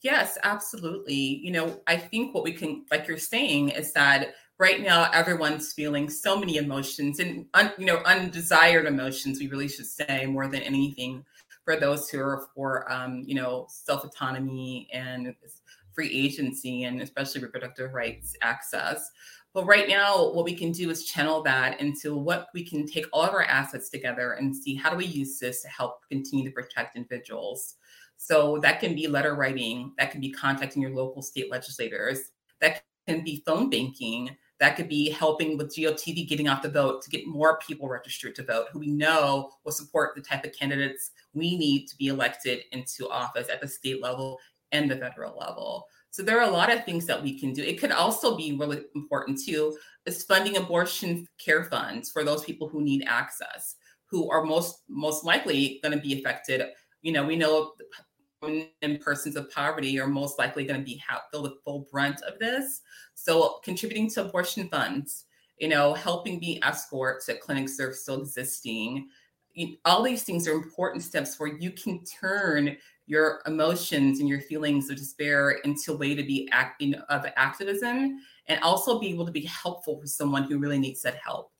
Yes, 0.02 0.38
absolutely. 0.42 1.14
You 1.14 1.52
know, 1.52 1.80
I 1.86 1.98
think 1.98 2.34
what 2.34 2.42
we 2.42 2.52
can, 2.52 2.86
like 2.90 3.06
you're 3.06 3.18
saying, 3.18 3.68
is 3.68 3.92
that 3.92 4.34
right 4.60 4.82
now 4.82 5.10
everyone's 5.12 5.72
feeling 5.72 6.10
so 6.10 6.38
many 6.38 6.58
emotions 6.58 7.18
and 7.18 7.46
un, 7.54 7.72
you 7.78 7.86
know 7.86 7.96
undesired 8.04 8.84
emotions 8.84 9.40
we 9.40 9.48
really 9.48 9.66
should 9.66 9.86
say 9.86 10.26
more 10.26 10.46
than 10.46 10.60
anything 10.60 11.24
for 11.64 11.76
those 11.76 12.08
who 12.10 12.20
are 12.20 12.46
for 12.54 12.90
um, 12.92 13.22
you 13.26 13.34
know 13.34 13.66
self 13.68 14.04
autonomy 14.04 14.88
and 14.92 15.34
free 15.94 16.10
agency 16.12 16.84
and 16.84 17.00
especially 17.00 17.40
reproductive 17.40 17.92
rights 17.92 18.36
access. 18.42 19.10
But 19.52 19.66
right 19.66 19.88
now 19.88 20.30
what 20.30 20.44
we 20.44 20.54
can 20.54 20.70
do 20.70 20.90
is 20.90 21.04
channel 21.04 21.42
that 21.42 21.80
into 21.80 22.16
what 22.16 22.48
we 22.54 22.64
can 22.64 22.86
take 22.86 23.06
all 23.12 23.22
of 23.22 23.34
our 23.34 23.42
assets 23.42 23.88
together 23.88 24.32
and 24.32 24.54
see 24.54 24.76
how 24.76 24.90
do 24.90 24.96
we 24.96 25.06
use 25.06 25.38
this 25.40 25.62
to 25.62 25.68
help 25.68 26.00
continue 26.08 26.44
to 26.44 26.52
protect 26.52 26.96
individuals. 26.96 27.76
So 28.16 28.58
that 28.58 28.78
can 28.78 28.94
be 28.94 29.08
letter 29.08 29.34
writing 29.34 29.92
that 29.98 30.10
can 30.10 30.20
be 30.20 30.30
contacting 30.30 30.82
your 30.82 30.94
local 30.94 31.22
state 31.22 31.50
legislators 31.50 32.32
that 32.60 32.82
can 33.08 33.24
be 33.24 33.42
phone 33.46 33.70
banking 33.70 34.36
that 34.60 34.76
could 34.76 34.88
be 34.88 35.10
helping 35.10 35.56
with 35.56 35.74
GOTV 35.74 36.28
getting 36.28 36.48
off 36.48 36.62
the 36.62 36.68
vote 36.68 37.02
to 37.02 37.10
get 37.10 37.26
more 37.26 37.58
people 37.58 37.88
registered 37.88 38.34
to 38.36 38.44
vote 38.44 38.66
who 38.72 38.78
we 38.78 38.88
know 38.88 39.50
will 39.64 39.72
support 39.72 40.14
the 40.14 40.20
type 40.20 40.44
of 40.44 40.52
candidates 40.52 41.10
we 41.32 41.56
need 41.56 41.86
to 41.86 41.96
be 41.96 42.08
elected 42.08 42.60
into 42.72 43.08
office 43.08 43.48
at 43.48 43.60
the 43.60 43.66
state 43.66 44.02
level 44.02 44.38
and 44.72 44.90
the 44.90 44.96
federal 44.96 45.36
level. 45.36 45.86
So 46.10 46.22
there 46.22 46.38
are 46.38 46.48
a 46.48 46.52
lot 46.52 46.72
of 46.72 46.84
things 46.84 47.06
that 47.06 47.22
we 47.22 47.38
can 47.38 47.52
do. 47.52 47.62
It 47.62 47.80
could 47.80 47.92
also 47.92 48.36
be 48.36 48.56
really 48.56 48.82
important 48.94 49.40
too, 49.42 49.76
is 50.06 50.24
funding 50.24 50.56
abortion 50.56 51.26
care 51.42 51.64
funds 51.64 52.10
for 52.10 52.24
those 52.24 52.44
people 52.44 52.68
who 52.68 52.82
need 52.82 53.04
access, 53.06 53.76
who 54.10 54.30
are 54.30 54.44
most 54.44 54.82
most 54.88 55.24
likely 55.24 55.80
going 55.82 55.96
to 55.96 56.02
be 56.02 56.18
affected. 56.18 56.62
You 57.02 57.12
know, 57.12 57.24
we 57.24 57.36
know 57.36 57.72
in 58.42 58.98
persons 58.98 59.36
of 59.36 59.50
poverty 59.50 60.00
are 60.00 60.06
most 60.06 60.38
likely 60.38 60.64
going 60.64 60.80
to 60.80 60.84
be 60.84 61.02
feel 61.30 61.42
the 61.42 61.56
full 61.64 61.86
brunt 61.90 62.22
of 62.22 62.38
this. 62.38 62.80
So 63.14 63.60
contributing 63.62 64.08
to 64.10 64.24
abortion 64.24 64.68
funds, 64.68 65.24
you 65.58 65.68
know, 65.68 65.92
helping 65.94 66.40
be 66.40 66.60
escorts 66.62 67.28
at 67.28 67.40
clinics 67.40 67.76
that 67.76 67.84
are 67.84 67.92
still 67.92 68.22
existing. 68.22 69.08
All 69.84 70.02
these 70.02 70.22
things 70.22 70.48
are 70.48 70.52
important 70.52 71.02
steps 71.02 71.38
where 71.38 71.56
you 71.58 71.70
can 71.70 72.02
turn 72.04 72.76
your 73.06 73.42
emotions 73.46 74.20
and 74.20 74.28
your 74.28 74.40
feelings 74.40 74.88
of 74.88 74.96
despair 74.96 75.50
into 75.64 75.92
a 75.92 75.96
way 75.96 76.14
to 76.14 76.22
be 76.22 76.48
acting 76.52 76.94
of 76.94 77.26
activism 77.36 78.20
and 78.46 78.62
also 78.62 79.00
be 79.00 79.08
able 79.08 79.26
to 79.26 79.32
be 79.32 79.44
helpful 79.44 80.00
for 80.00 80.06
someone 80.06 80.44
who 80.44 80.58
really 80.58 80.78
needs 80.78 81.02
that 81.02 81.16
help. 81.16 81.50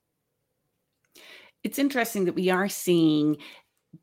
It's 1.62 1.78
interesting 1.78 2.24
that 2.24 2.34
we 2.34 2.48
are 2.48 2.68
seeing 2.68 3.36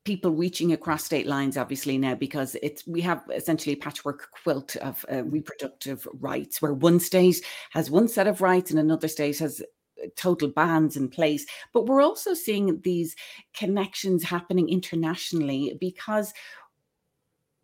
people 0.04 0.32
reaching 0.32 0.74
across 0.74 1.06
state 1.06 1.28
lines 1.28 1.58
obviously 1.58 1.98
now 1.98 2.14
because 2.14 2.56
it's 2.62 2.86
we 2.88 3.02
have 3.02 3.24
essentially 3.34 3.74
a 3.74 3.78
patchwork 3.78 4.30
quilt 4.32 4.76
of 4.78 5.06
uh, 5.12 5.24
reproductive 5.24 6.08
rights 6.20 6.62
where 6.62 6.74
one 6.74 7.00
state 7.00 7.44
has 7.72 7.90
one 7.90 8.08
set 8.08 8.28
of 8.28 8.42
rights 8.42 8.70
and 8.70 8.80
another 8.80 9.08
state 9.08 9.40
has 9.40 9.62
uh, 9.62 10.08
total 10.16 10.50
bans 10.50 10.98
in 10.98 11.08
place. 11.08 11.46
But 11.74 11.86
we're 11.86 12.02
also 12.02 12.34
seeing 12.34 12.82
these 12.82 13.16
connections 13.54 14.24
happening 14.24 14.68
internationally 14.68 15.78
because 15.80 16.34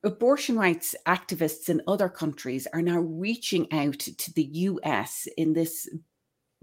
abortion 0.03 0.58
rights 0.58 0.96
activists 1.06 1.70
in 1.70 1.82
other 1.88 2.10
countries 2.10 2.68
are 2.74 2.82
now 2.82 3.00
reaching 3.00 3.72
out 3.74 4.00
to 4.00 4.34
the 4.34 4.44
US 4.51 5.27
in 5.38 5.53
this 5.53 5.89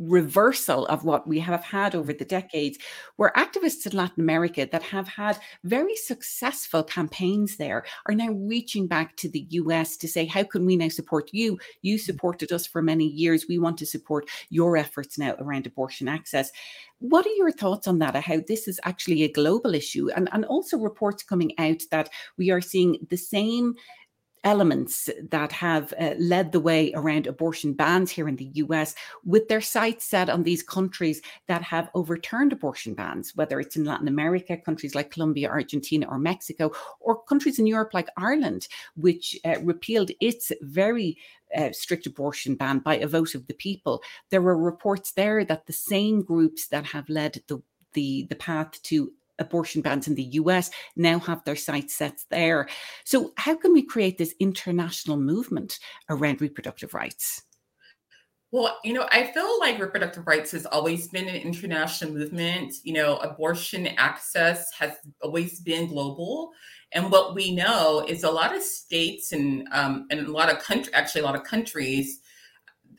reversal 0.01 0.87
of 0.87 1.05
what 1.05 1.29
we 1.29 1.39
have 1.39 1.63
had 1.63 1.95
over 1.95 2.13
the 2.13 2.25
decades, 2.25 2.79
where 3.17 3.33
activists 3.37 3.87
in 3.87 3.97
Latin 3.97 4.23
America 4.23 4.67
that 4.71 4.83
have 4.83 5.07
had 5.07 5.39
very 5.65 5.95
successful 5.95 6.83
campaigns 6.83 7.57
there 7.57 7.85
are 8.07 8.15
now 8.15 8.33
reaching 8.33 8.87
back 8.87 9.17
to 9.17 9.29
the 9.29 9.47
US 9.51 9.97
to 9.99 10.09
say, 10.09 10.25
How 10.25 10.43
can 10.43 10.65
we 10.65 10.77
now 10.77 10.89
support 10.89 11.31
you? 11.33 11.59
You 11.83 11.97
mm. 11.97 12.01
supported 12.01 12.51
us 12.51 12.67
for 12.67 12.83
many 12.83 13.07
years. 13.07 13.47
We 13.49 13.59
want 13.59 13.79
to 13.79 13.87
support 13.87 14.29
your 14.49 14.77
efforts 14.77 15.19
now 15.19 15.35
around 15.39 15.67
abortion 15.67 16.09
access. 16.09 16.51
What 16.99 17.27
are 17.27 17.35
your 17.37 17.51
thoughts 17.51 17.89
on 17.89 17.99
that? 18.01 18.15
How 18.17 18.41
this 18.47 18.69
is 18.69 18.81
actually 18.85 19.23
a 19.23 19.33
global 19.33 19.75
issue, 19.75 20.11
and, 20.11 20.29
and 20.33 20.45
also 20.45 20.79
reports 20.79 21.23
coming 21.23 21.53
out 21.59 21.83
that 21.91 22.11
we 22.37 22.51
are 22.51 22.61
seeing 22.61 22.99
the 23.09 23.17
same 23.17 23.75
elements 24.45 25.11
that 25.31 25.53
have 25.53 25.93
uh, 26.01 26.15
led 26.19 26.53
the 26.53 26.61
way 26.61 26.93
around 26.95 27.27
abortion 27.27 27.73
bans 27.73 28.11
here 28.11 28.29
in 28.29 28.37
the 28.37 28.51
US, 28.55 28.95
with 29.25 29.49
their 29.49 29.61
sights 29.61 30.05
set 30.05 30.31
on 30.31 30.43
these 30.43 30.63
countries 30.63 31.21
that 31.47 31.63
have 31.63 31.91
overturned 31.95 32.53
abortion 32.53 32.95
bans, 32.95 33.37
whether 33.37 33.61
it's 33.61 33.77
in 33.77 33.85
Latin 33.85 34.09
America, 34.09 34.57
countries 34.57 34.95
like 34.95 35.11
Colombia, 35.11 35.49
Argentina, 35.49 36.07
or 36.09 36.19
Mexico, 36.19 36.73
or 37.01 37.23
countries 37.25 37.59
in 37.59 37.67
Europe 37.67 37.93
like 37.93 38.09
Ireland, 38.17 38.69
which 38.97 39.39
uh, 39.45 39.61
repealed 39.63 40.11
its 40.21 40.53
very 40.63 41.19
uh, 41.57 41.73
strict 41.73 42.07
abortion 42.07 42.55
ban 42.55 42.79
by 42.79 42.97
a 42.97 43.07
vote 43.07 43.35
of 43.35 43.47
the 43.47 43.55
people. 43.55 44.03
There 44.31 44.43
were 44.43 44.57
reports 44.57 45.13
there 45.13 45.45
that 45.45 45.67
the 45.67 45.73
same 45.73 46.23
groups 46.23 46.69
that 46.69 46.87
have 46.87 47.09
led 47.09 47.43
the 47.49 47.63
the, 47.93 48.27
the 48.31 48.37
path 48.37 48.81
to 48.85 49.13
abortion 49.41 49.83
bans 49.83 50.07
in 50.07 50.15
the 50.15 50.23
US 50.23 50.71
now 50.97 51.19
have 51.19 51.45
their 51.45 51.57
sights 51.57 51.95
set 51.95 52.23
there. 52.31 52.69
So, 53.05 53.33
how 53.37 53.57
can 53.57 53.73
we 53.73 53.83
create 53.83 54.19
this 54.19 54.35
international 54.39 55.17
movement 55.17 55.79
around 56.09 56.41
reproductive 56.41 56.95
rights? 56.95 57.43
Well, 58.53 58.79
you 58.83 58.93
know, 58.93 59.07
I 59.13 59.31
feel 59.33 59.61
like 59.61 59.79
reproductive 59.79 60.27
rights 60.27 60.51
has 60.53 60.67
always 60.67 61.07
been 61.07 61.29
an 61.29 61.37
international 61.37 62.13
movement. 62.13 62.75
You 62.83 62.95
know, 62.95 63.17
abortion 63.19 63.87
access 63.97 64.73
has 64.73 64.95
always 65.23 65.61
been 65.61 65.87
global. 65.87 66.51
And 66.93 67.13
what 67.13 67.37
we 67.37 67.55
know 67.55 68.05
is 68.09 68.25
a 68.25 68.31
lot 68.31 68.57
of 68.57 68.63
states 68.63 69.31
and 69.31 69.69
um, 69.71 70.07
and 70.11 70.27
a 70.27 70.33
lot 70.33 70.53
of 70.53 70.59
country, 70.59 70.93
actually 70.95 71.21
a 71.21 71.25
lot 71.25 71.37
of 71.37 71.45
countries, 71.45 72.21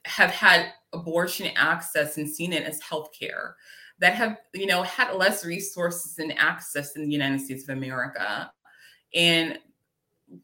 have 0.05 0.31
had 0.31 0.67
abortion 0.93 1.49
access 1.57 2.17
and 2.17 2.29
seen 2.29 2.53
it 2.53 2.63
as 2.63 2.79
healthcare 2.81 3.53
that 4.01 4.15
have 4.15 4.37
you 4.53 4.65
know 4.65 4.81
had 4.81 5.15
less 5.15 5.45
resources 5.45 6.19
and 6.19 6.37
access 6.37 6.95
in 6.95 7.03
the 7.03 7.11
United 7.11 7.39
States 7.39 7.63
of 7.63 7.69
America, 7.69 8.51
and 9.13 9.57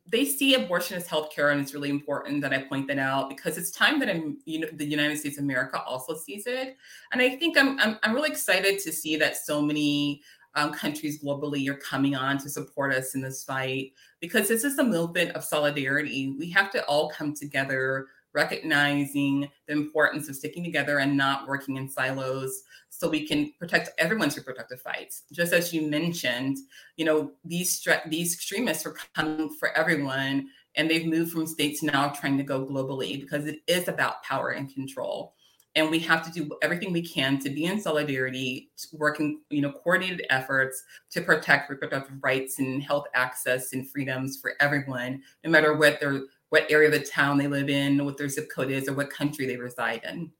they 0.05 0.25
see 0.25 0.53
abortion 0.53 0.95
as 0.95 1.07
healthcare, 1.07 1.51
and 1.51 1.59
it's 1.59 1.73
really 1.73 1.89
important 1.89 2.41
that 2.41 2.53
I 2.53 2.59
point 2.59 2.87
that 2.87 2.99
out 2.99 3.29
because 3.29 3.57
it's 3.57 3.71
time 3.71 3.99
that 3.99 4.09
I'm, 4.09 4.37
you 4.45 4.59
know, 4.59 4.67
the 4.73 4.85
United 4.85 5.17
States 5.17 5.37
of 5.37 5.43
America 5.43 5.81
also 5.81 6.15
sees 6.15 6.45
it, 6.45 6.77
and 7.11 7.21
I 7.21 7.35
think 7.35 7.57
I'm 7.57 7.79
I'm, 7.79 7.97
I'm 8.03 8.13
really 8.13 8.29
excited 8.29 8.79
to 8.79 8.91
see 8.91 9.17
that 9.17 9.35
so 9.35 9.61
many 9.61 10.21
um, 10.55 10.71
countries 10.71 11.23
globally 11.23 11.67
are 11.67 11.77
coming 11.77 12.15
on 12.15 12.37
to 12.39 12.49
support 12.49 12.93
us 12.93 13.15
in 13.15 13.21
this 13.21 13.43
fight 13.43 13.93
because 14.19 14.47
this 14.47 14.63
is 14.63 14.77
a 14.77 14.83
movement 14.83 15.31
of 15.31 15.43
solidarity. 15.43 16.35
We 16.37 16.49
have 16.51 16.71
to 16.71 16.85
all 16.85 17.09
come 17.09 17.33
together 17.33 18.07
recognizing 18.37 19.49
the 19.65 19.73
importance 19.73 20.29
of 20.29 20.35
sticking 20.35 20.63
together 20.63 20.99
and 20.99 21.17
not 21.17 21.47
working 21.47 21.75
in 21.75 21.89
silos 21.89 22.61
so 22.89 23.09
we 23.09 23.27
can 23.27 23.51
protect 23.59 23.89
everyone's 23.97 24.37
reproductive 24.37 24.79
rights. 24.85 25.23
Just 25.33 25.53
as 25.53 25.73
you 25.73 25.89
mentioned, 25.89 26.57
you 26.97 27.05
know, 27.05 27.31
these 27.43 27.85
these 28.07 28.35
extremists 28.35 28.85
are 28.85 28.95
coming 29.15 29.49
for 29.59 29.75
everyone 29.75 30.49
and 30.75 30.87
they've 30.87 31.07
moved 31.07 31.31
from 31.31 31.47
states 31.47 31.81
now 31.81 32.09
trying 32.09 32.37
to 32.37 32.43
go 32.43 32.63
globally 32.63 33.19
because 33.19 33.47
it 33.47 33.59
is 33.65 33.87
about 33.87 34.21
power 34.21 34.51
and 34.51 34.71
control. 34.71 35.33
And 35.75 35.91
we 35.91 35.99
have 35.99 36.23
to 36.25 36.31
do 36.31 36.57
everything 36.63 36.91
we 36.91 37.03
can 37.03 37.39
to 37.39 37.51
be 37.51 37.65
in 37.65 37.79
solidarity, 37.79 38.71
working, 38.93 39.41
you 39.51 39.61
know, 39.61 39.71
coordinated 39.71 40.25
efforts 40.31 40.83
to 41.11 41.21
protect 41.21 41.69
reproductive 41.69 42.17
rights 42.21 42.57
and 42.57 42.81
health 42.81 43.05
access 43.13 43.73
and 43.73 43.89
freedoms 43.89 44.39
for 44.41 44.53
everyone, 44.59 45.21
no 45.43 45.51
matter 45.51 45.75
what 45.75 45.99
their 45.99 46.21
what 46.49 46.69
area 46.69 46.87
of 46.87 46.93
the 46.93 47.05
town 47.05 47.37
they 47.37 47.47
live 47.47 47.69
in, 47.69 48.03
what 48.03 48.17
their 48.17 48.29
zip 48.29 48.49
code 48.53 48.71
is, 48.71 48.87
or 48.87 48.93
what 48.93 49.09
country 49.09 49.45
they 49.45 49.57
reside 49.57 50.01
in. 50.09 50.31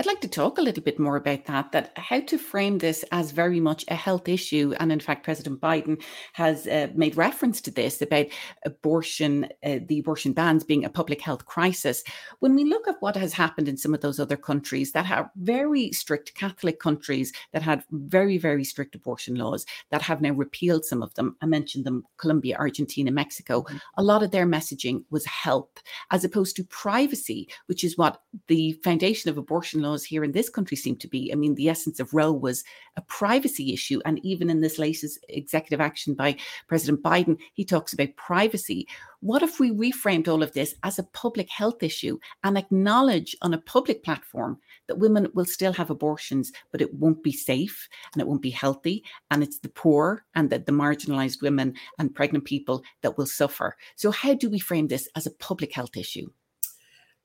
I'd 0.00 0.06
like 0.06 0.20
to 0.20 0.28
talk 0.28 0.58
a 0.58 0.62
little 0.62 0.84
bit 0.84 1.00
more 1.00 1.16
about 1.16 1.46
that, 1.46 1.72
that 1.72 1.90
how 1.96 2.20
to 2.20 2.38
frame 2.38 2.78
this 2.78 3.04
as 3.10 3.32
very 3.32 3.58
much 3.58 3.84
a 3.88 3.96
health 3.96 4.28
issue. 4.28 4.72
And 4.78 4.92
in 4.92 5.00
fact, 5.00 5.24
President 5.24 5.60
Biden 5.60 6.00
has 6.34 6.68
uh, 6.68 6.86
made 6.94 7.16
reference 7.16 7.60
to 7.62 7.72
this 7.72 8.00
about 8.00 8.26
abortion, 8.64 9.48
uh, 9.64 9.80
the 9.88 9.98
abortion 9.98 10.34
bans 10.34 10.62
being 10.62 10.84
a 10.84 10.88
public 10.88 11.20
health 11.20 11.46
crisis. 11.46 12.04
When 12.38 12.54
we 12.54 12.62
look 12.62 12.86
at 12.86 12.94
what 13.00 13.16
has 13.16 13.32
happened 13.32 13.66
in 13.66 13.76
some 13.76 13.92
of 13.92 14.00
those 14.00 14.20
other 14.20 14.36
countries 14.36 14.92
that 14.92 15.04
have 15.04 15.30
very 15.34 15.90
strict 15.90 16.32
Catholic 16.36 16.78
countries 16.78 17.32
that 17.52 17.62
had 17.62 17.82
very, 17.90 18.38
very 18.38 18.62
strict 18.62 18.94
abortion 18.94 19.34
laws 19.34 19.66
that 19.90 20.02
have 20.02 20.20
now 20.20 20.30
repealed 20.30 20.84
some 20.84 21.02
of 21.02 21.12
them, 21.14 21.34
I 21.42 21.46
mentioned 21.46 21.84
them 21.84 22.04
Colombia, 22.18 22.56
Argentina, 22.56 23.10
Mexico, 23.10 23.62
mm-hmm. 23.62 23.78
a 23.96 24.04
lot 24.04 24.22
of 24.22 24.30
their 24.30 24.46
messaging 24.46 25.02
was 25.10 25.26
health 25.26 25.82
as 26.12 26.22
opposed 26.22 26.54
to 26.54 26.64
privacy, 26.64 27.48
which 27.66 27.82
is 27.82 27.98
what 27.98 28.22
the 28.46 28.74
foundation 28.84 29.28
of 29.28 29.38
abortion 29.38 29.87
laws 29.88 30.04
here 30.04 30.24
in 30.24 30.32
this 30.32 30.48
country 30.48 30.76
seem 30.76 30.96
to 30.96 31.08
be. 31.08 31.32
I 31.32 31.36
mean, 31.36 31.54
the 31.54 31.68
essence 31.68 32.00
of 32.00 32.12
Roe 32.12 32.32
was 32.32 32.64
a 32.96 33.02
privacy 33.02 33.72
issue. 33.72 34.00
And 34.04 34.24
even 34.24 34.50
in 34.50 34.60
this 34.60 34.78
latest 34.78 35.24
executive 35.28 35.80
action 35.80 36.14
by 36.14 36.36
President 36.66 37.02
Biden, 37.02 37.38
he 37.54 37.64
talks 37.64 37.92
about 37.92 38.16
privacy. 38.16 38.86
What 39.20 39.42
if 39.42 39.58
we 39.58 39.70
reframed 39.70 40.28
all 40.28 40.42
of 40.42 40.52
this 40.52 40.74
as 40.82 40.98
a 40.98 41.04
public 41.04 41.48
health 41.50 41.82
issue 41.82 42.18
and 42.44 42.56
acknowledge 42.56 43.36
on 43.42 43.54
a 43.54 43.58
public 43.58 44.04
platform 44.04 44.58
that 44.86 44.98
women 44.98 45.28
will 45.34 45.44
still 45.44 45.72
have 45.72 45.90
abortions, 45.90 46.52
but 46.70 46.80
it 46.80 46.94
won't 46.94 47.22
be 47.22 47.32
safe 47.32 47.88
and 48.12 48.20
it 48.20 48.28
won't 48.28 48.42
be 48.42 48.50
healthy? 48.50 49.02
And 49.30 49.42
it's 49.42 49.58
the 49.58 49.68
poor 49.68 50.24
and 50.34 50.50
the, 50.50 50.58
the 50.58 50.72
marginalized 50.72 51.42
women 51.42 51.74
and 51.98 52.14
pregnant 52.14 52.44
people 52.44 52.82
that 53.02 53.18
will 53.18 53.26
suffer. 53.26 53.76
So, 53.96 54.10
how 54.10 54.34
do 54.34 54.48
we 54.48 54.58
frame 54.58 54.88
this 54.88 55.08
as 55.16 55.26
a 55.26 55.32
public 55.32 55.72
health 55.72 55.96
issue? 55.96 56.30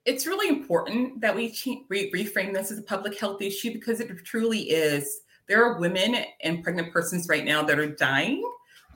It's 0.06 0.28
really 0.28 0.50
important 0.50 1.22
that 1.22 1.36
we 1.36 1.56
re- 1.90 2.12
reframe 2.12 2.54
this 2.54 2.72
as 2.72 2.80
a 2.80 2.84
public 2.84 3.18
health 3.20 3.42
issue 3.42 3.72
because 3.72 4.00
it 4.00 4.12
truly 4.26 4.62
is. 4.70 5.22
There 5.48 5.64
are 5.64 5.80
women 5.80 6.18
and 6.42 6.64
pregnant 6.64 6.92
persons 6.92 7.28
right 7.30 7.46
now 7.46 7.64
that 7.64 7.80
are 7.80 7.90
dying 7.90 8.44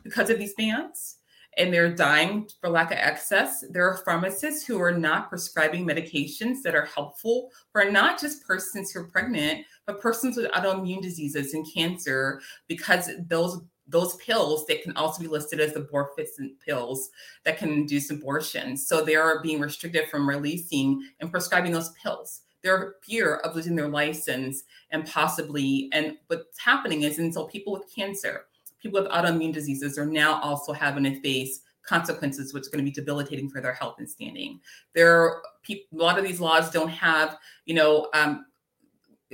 because 0.03 0.29
of 0.29 0.39
these 0.39 0.53
bans, 0.53 1.17
and 1.57 1.73
they're 1.73 1.93
dying 1.93 2.47
for 2.61 2.69
lack 2.69 2.91
of 2.91 2.97
access. 2.97 3.63
There 3.69 3.89
are 3.89 3.97
pharmacists 3.97 4.65
who 4.65 4.81
are 4.81 4.97
not 4.97 5.29
prescribing 5.29 5.85
medications 5.85 6.61
that 6.63 6.75
are 6.75 6.85
helpful 6.85 7.49
for 7.71 7.89
not 7.89 8.19
just 8.19 8.45
persons 8.45 8.91
who 8.91 9.01
are 9.01 9.07
pregnant, 9.07 9.65
but 9.85 10.01
persons 10.01 10.37
with 10.37 10.51
autoimmune 10.51 11.01
diseases 11.01 11.53
and 11.53 11.65
cancer 11.73 12.41
because 12.67 13.09
those 13.27 13.61
those 13.87 14.15
pills 14.17 14.65
that 14.65 14.83
can 14.83 14.95
also 14.97 15.21
be 15.21 15.27
listed 15.27 15.59
as 15.59 15.73
abortifacient 15.73 16.59
pills 16.65 17.09
that 17.45 17.57
can 17.57 17.69
induce 17.69 18.09
abortion. 18.09 18.75
So 18.75 19.03
they 19.03 19.15
are 19.15 19.41
being 19.41 19.59
restricted 19.59 20.09
from 20.09 20.27
releasing 20.27 21.01
and 21.19 21.31
prescribing 21.31 21.71
those 21.71 21.91
pills. 22.01 22.41
They're 22.63 22.95
fear 23.03 23.35
of 23.37 23.55
losing 23.55 23.75
their 23.75 23.87
license 23.87 24.63
and 24.91 25.05
possibly, 25.05 25.89
and 25.93 26.17
what's 26.27 26.59
happening 26.59 27.03
is 27.03 27.19
until 27.19 27.47
people 27.47 27.73
with 27.73 27.93
cancer, 27.93 28.45
people 28.81 29.01
with 29.01 29.11
autoimmune 29.11 29.53
diseases 29.53 29.97
are 29.97 30.05
now 30.05 30.41
also 30.41 30.73
having 30.73 31.03
to 31.03 31.19
face 31.21 31.61
consequences, 31.83 32.53
which 32.53 32.63
is 32.63 32.67
going 32.67 32.83
to 32.83 32.89
be 32.89 32.93
debilitating 32.93 33.49
for 33.49 33.61
their 33.61 33.73
health 33.73 33.95
and 33.99 34.09
standing. 34.09 34.59
There, 34.93 35.17
are, 35.17 35.41
a 35.69 35.79
lot 35.91 36.17
of 36.17 36.25
these 36.25 36.41
laws 36.41 36.69
don't 36.69 36.89
have, 36.89 37.37
you 37.65 37.75
know, 37.75 38.09
um, 38.13 38.45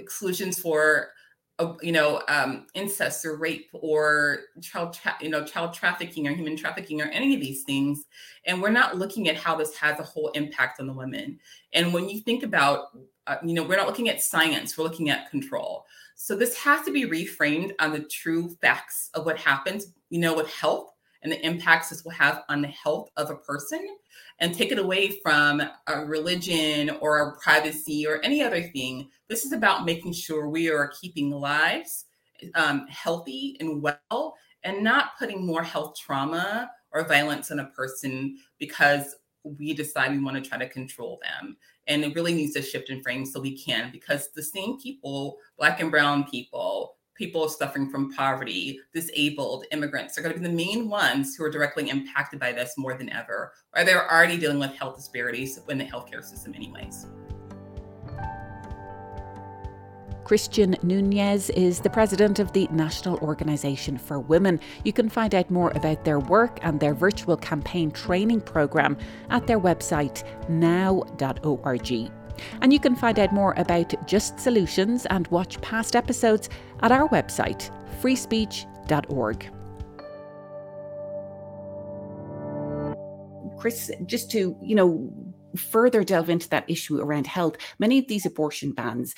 solutions 0.08 0.60
for 0.60 1.10
you 1.82 1.92
know 1.92 2.22
um, 2.28 2.66
incest 2.74 3.26
or 3.26 3.38
rape 3.38 3.70
or 3.74 4.40
child 4.62 4.94
tra- 4.94 5.18
you 5.22 5.30
know 5.30 5.44
child 5.44 5.74
trafficking 5.74 6.28
or 6.28 6.34
human 6.34 6.58
trafficking 6.58 7.02
or 7.02 7.06
any 7.06 7.34
of 7.36 7.42
these 7.42 7.64
things 7.64 8.06
and 8.46 8.62
we're 8.62 8.72
not 8.72 8.98
looking 8.98 9.30
at 9.30 9.38
how 9.38 9.56
this 9.56 9.76
has 9.76 10.00
a 10.00 10.04
whole 10.04 10.30
impact 10.30 10.80
on 10.80 10.88
the 10.88 10.94
women. 10.94 11.40
And 11.74 11.94
when 11.94 12.10
you 12.10 12.22
think 12.22 12.44
about 12.44 12.88
uh, 13.28 13.38
you 13.44 13.54
know 13.54 13.64
we're 13.64 13.78
not 13.78 13.88
looking 13.88 14.10
at 14.10 14.22
science 14.22 14.78
we're 14.78 14.84
looking 14.84 15.10
at 15.10 15.30
control. 15.30 15.86
So 16.16 16.36
this 16.36 16.58
has 16.58 16.86
to 16.86 16.92
be 16.92 17.06
reframed 17.06 17.74
on 17.80 17.92
the 17.92 18.02
true 18.02 18.56
facts 18.62 19.10
of 19.14 19.26
what 19.26 19.38
happens 19.38 19.94
you 20.10 20.20
know 20.20 20.36
with 20.36 20.50
health 20.50 20.93
and 21.24 21.32
the 21.32 21.46
impacts 21.46 21.90
this 21.90 22.04
will 22.04 22.12
have 22.12 22.44
on 22.50 22.62
the 22.62 22.68
health 22.68 23.10
of 23.18 23.30
a 23.30 23.36
person 23.36 23.98
and 24.40 24.54
take 24.54 24.72
it 24.72 24.78
away 24.78 25.20
from 25.24 25.62
a 25.88 26.06
religion 26.06 26.92
or 27.02 27.20
a 27.20 27.40
privacy 27.40 28.06
or 28.06 28.20
any 28.24 28.44
other 28.44 28.62
thing. 28.62 29.10
This 29.30 29.46
is 29.46 29.54
about 29.54 29.86
making 29.86 30.14
sure 30.14 30.50
we 30.50 30.70
are 30.70 30.92
keeping 31.02 31.32
lives 31.32 32.06
um, 32.56 32.86
healthy 32.90 33.58
and 33.60 33.82
well 33.82 34.36
and 34.64 34.84
not 34.84 35.18
putting 35.18 35.46
more 35.46 35.64
health 35.64 35.96
trauma 36.00 36.70
or 36.92 37.08
violence 37.08 37.52
on 37.52 37.60
a 37.60 37.66
person 37.68 38.38
because 38.60 39.16
we 39.44 39.74
decide 39.74 40.12
we 40.12 40.24
want 40.24 40.42
to 40.42 40.50
try 40.50 40.58
to 40.58 40.70
control 40.70 41.20
them. 41.22 41.58
And 41.88 42.04
it 42.04 42.16
really 42.16 42.34
needs 42.34 42.54
to 42.54 42.62
shift 42.62 42.90
in 42.90 43.02
frame 43.02 43.26
so 43.26 43.42
we 43.42 43.58
can, 43.58 43.92
because 43.92 44.30
the 44.32 44.44
same 44.44 44.80
people, 44.80 45.38
Black 45.58 45.82
and 45.82 45.92
Brown 45.92 46.24
people, 46.24 46.93
people 47.16 47.48
suffering 47.48 47.90
from 47.90 48.14
poverty, 48.14 48.80
disabled, 48.94 49.66
immigrants 49.72 50.18
are 50.18 50.22
going 50.22 50.34
to 50.34 50.40
be 50.40 50.48
the 50.48 50.54
main 50.54 50.90
ones 50.90 51.36
who 51.36 51.44
are 51.44 51.50
directly 51.50 51.90
impacted 51.90 52.40
by 52.40 52.52
this 52.52 52.74
more 52.78 52.96
than 52.96 53.10
ever, 53.12 53.54
or 53.76 53.84
they're 53.84 54.12
already 54.12 54.38
dealing 54.38 54.60
with 54.60 54.72
health 54.72 54.96
disparities 54.96 55.60
in 55.70 55.78
the 55.78 55.86
healthcare 55.86 56.24
system, 56.24 56.54
anyways. 56.56 57.08
Christian 60.24 60.76
Nunes 60.84 61.50
is 61.50 61.82
the 61.82 61.90
president 61.90 62.40
of 62.40 62.54
the 62.54 62.68
National 62.72 63.18
Organisation 63.18 63.98
for 63.98 64.20
Women. 64.20 64.60
You 64.86 64.94
can 64.94 65.10
find 65.10 65.36
out 65.36 65.52
more 65.52 65.72
about 65.76 66.06
their 66.06 66.20
work 66.20 66.60
and 66.62 66.80
their 66.80 66.94
virtual 66.94 67.36
campaign 67.36 67.92
training 67.92 68.42
programme 68.42 68.98
at 69.30 69.48
their 69.48 69.60
website 69.60 70.24
now.org. 70.50 72.12
And 72.62 72.74
you 72.74 72.80
can 72.80 72.96
find 72.96 73.20
out 73.20 73.34
more 73.34 73.54
about 73.58 73.94
Just 74.08 74.40
Solutions 74.40 75.06
and 75.08 75.28
watch 75.28 75.60
past 75.62 75.96
episodes 75.96 76.50
at 76.82 76.92
our 76.92 77.08
website, 77.10 77.70
freespeech.org. 78.02 79.50
Chris, 83.58 83.92
just 84.06 84.30
to, 84.32 84.58
you 84.62 84.76
know, 84.76 85.10
further 85.56 86.04
delve 86.04 86.30
into 86.30 86.50
that 86.50 86.70
issue 86.70 87.00
around 87.00 87.28
health, 87.28 87.58
many 87.80 88.00
of 88.00 88.08
these 88.08 88.26
abortion 88.26 88.72
bans, 88.72 89.14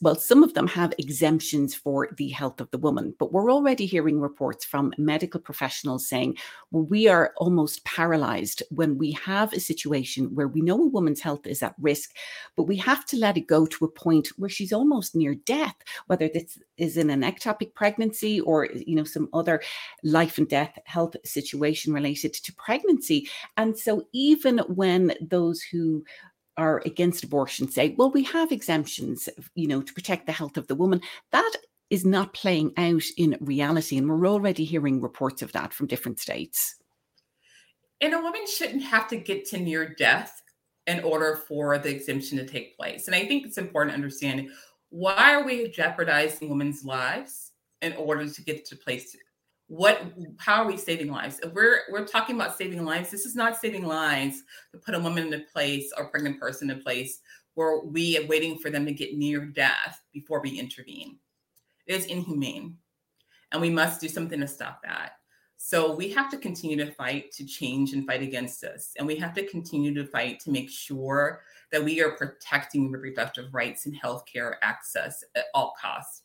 well, 0.00 0.14
some 0.14 0.42
of 0.42 0.54
them 0.54 0.66
have 0.66 0.94
exemptions 0.98 1.74
for 1.74 2.08
the 2.16 2.28
health 2.28 2.60
of 2.60 2.70
the 2.70 2.78
woman, 2.78 3.14
but 3.18 3.32
we're 3.32 3.52
already 3.52 3.86
hearing 3.86 4.20
reports 4.20 4.64
from 4.64 4.92
medical 4.98 5.40
professionals 5.40 6.08
saying, 6.08 6.36
well, 6.70 6.84
we 6.84 7.08
are 7.08 7.32
almost 7.38 7.84
paralyzed 7.84 8.62
when 8.70 8.98
we 8.98 9.12
have 9.12 9.52
a 9.52 9.60
situation 9.60 10.34
where 10.34 10.48
we 10.48 10.60
know 10.60 10.80
a 10.82 10.86
woman's 10.86 11.20
health 11.20 11.46
is 11.46 11.62
at 11.62 11.74
risk, 11.80 12.10
but 12.56 12.64
we 12.64 12.76
have 12.76 13.04
to 13.06 13.16
let 13.16 13.36
it 13.36 13.46
go 13.46 13.66
to 13.66 13.84
a 13.84 13.90
point 13.90 14.28
where 14.36 14.50
she's 14.50 14.72
almost 14.72 15.14
near 15.14 15.34
death, 15.34 15.76
whether 16.06 16.28
this 16.28 16.58
is 16.76 16.96
in 16.96 17.10
an 17.10 17.22
ectopic 17.22 17.74
pregnancy 17.74 18.40
or, 18.40 18.68
you 18.86 18.94
know, 18.94 19.04
some 19.04 19.28
other 19.32 19.60
life 20.04 20.38
and 20.38 20.48
death 20.48 20.78
health 20.84 21.16
situation 21.24 21.92
related 21.92 22.32
to 22.32 22.54
pregnancy. 22.54 23.28
And 23.56 23.78
so 23.78 24.06
even 24.12 24.58
when 24.68 25.14
those 25.20 25.62
who 25.62 25.79
who 25.80 26.04
are 26.56 26.82
against 26.84 27.24
abortion 27.24 27.70
say, 27.70 27.94
well, 27.96 28.10
we 28.10 28.22
have 28.24 28.52
exemptions, 28.52 29.28
you 29.54 29.66
know, 29.66 29.80
to 29.80 29.94
protect 29.94 30.26
the 30.26 30.32
health 30.32 30.56
of 30.56 30.66
the 30.66 30.74
woman. 30.74 31.00
That 31.32 31.52
is 31.88 32.04
not 32.04 32.34
playing 32.34 32.72
out 32.76 33.02
in 33.16 33.36
reality. 33.40 33.96
And 33.96 34.08
we're 34.08 34.28
already 34.28 34.64
hearing 34.64 35.00
reports 35.00 35.42
of 35.42 35.52
that 35.52 35.72
from 35.72 35.86
different 35.86 36.20
states. 36.20 36.76
And 38.00 38.14
a 38.14 38.20
woman 38.20 38.46
shouldn't 38.46 38.82
have 38.82 39.08
to 39.08 39.16
get 39.16 39.46
to 39.46 39.58
near 39.58 39.94
death 39.94 40.42
in 40.86 41.00
order 41.00 41.36
for 41.48 41.78
the 41.78 41.94
exemption 41.94 42.38
to 42.38 42.46
take 42.46 42.76
place. 42.76 43.06
And 43.06 43.14
I 43.14 43.26
think 43.26 43.46
it's 43.46 43.58
important 43.58 43.92
to 43.92 43.96
understand 43.96 44.48
why 44.90 45.34
are 45.34 45.44
we 45.44 45.68
jeopardizing 45.68 46.48
women's 46.48 46.84
lives 46.84 47.52
in 47.80 47.92
order 47.94 48.28
to 48.28 48.42
get 48.42 48.64
to 48.66 48.76
place 48.76 49.16
what 49.70 50.02
how 50.38 50.64
are 50.64 50.66
we 50.66 50.76
saving 50.76 51.12
lives? 51.12 51.38
If 51.44 51.52
we're 51.52 51.82
we're 51.92 52.04
talking 52.04 52.34
about 52.34 52.58
saving 52.58 52.84
lives 52.84 53.08
this 53.08 53.24
is 53.24 53.36
not 53.36 53.56
saving 53.56 53.86
lives 53.86 54.42
to 54.72 54.78
put 54.78 54.96
a 54.96 54.98
woman 54.98 55.28
in 55.28 55.34
a 55.34 55.44
place 55.44 55.92
or 55.96 56.08
pregnant 56.08 56.40
person 56.40 56.68
in 56.68 56.78
a 56.78 56.82
place 56.82 57.20
where 57.54 57.78
we 57.78 58.18
are 58.18 58.26
waiting 58.26 58.58
for 58.58 58.68
them 58.68 58.84
to 58.84 58.92
get 58.92 59.16
near 59.16 59.44
death 59.46 60.02
before 60.12 60.40
we 60.40 60.58
intervene. 60.58 61.18
It 61.86 61.94
is 61.94 62.06
inhumane 62.06 62.78
and 63.52 63.62
we 63.62 63.70
must 63.70 64.00
do 64.00 64.08
something 64.08 64.40
to 64.40 64.48
stop 64.48 64.82
that. 64.82 65.12
So 65.56 65.94
we 65.94 66.08
have 66.08 66.28
to 66.32 66.36
continue 66.36 66.76
to 66.84 66.90
fight 66.90 67.30
to 67.32 67.46
change 67.46 67.92
and 67.92 68.04
fight 68.04 68.22
against 68.22 68.60
this 68.60 68.94
and 68.98 69.06
we 69.06 69.14
have 69.16 69.34
to 69.34 69.46
continue 69.46 69.94
to 69.94 70.04
fight 70.04 70.40
to 70.40 70.50
make 70.50 70.68
sure 70.68 71.42
that 71.70 71.84
we 71.84 72.02
are 72.02 72.16
protecting 72.16 72.90
reproductive 72.90 73.54
rights 73.54 73.86
and 73.86 73.94
healthcare 73.94 74.54
access 74.62 75.22
at 75.36 75.44
all 75.54 75.74
costs. 75.80 76.22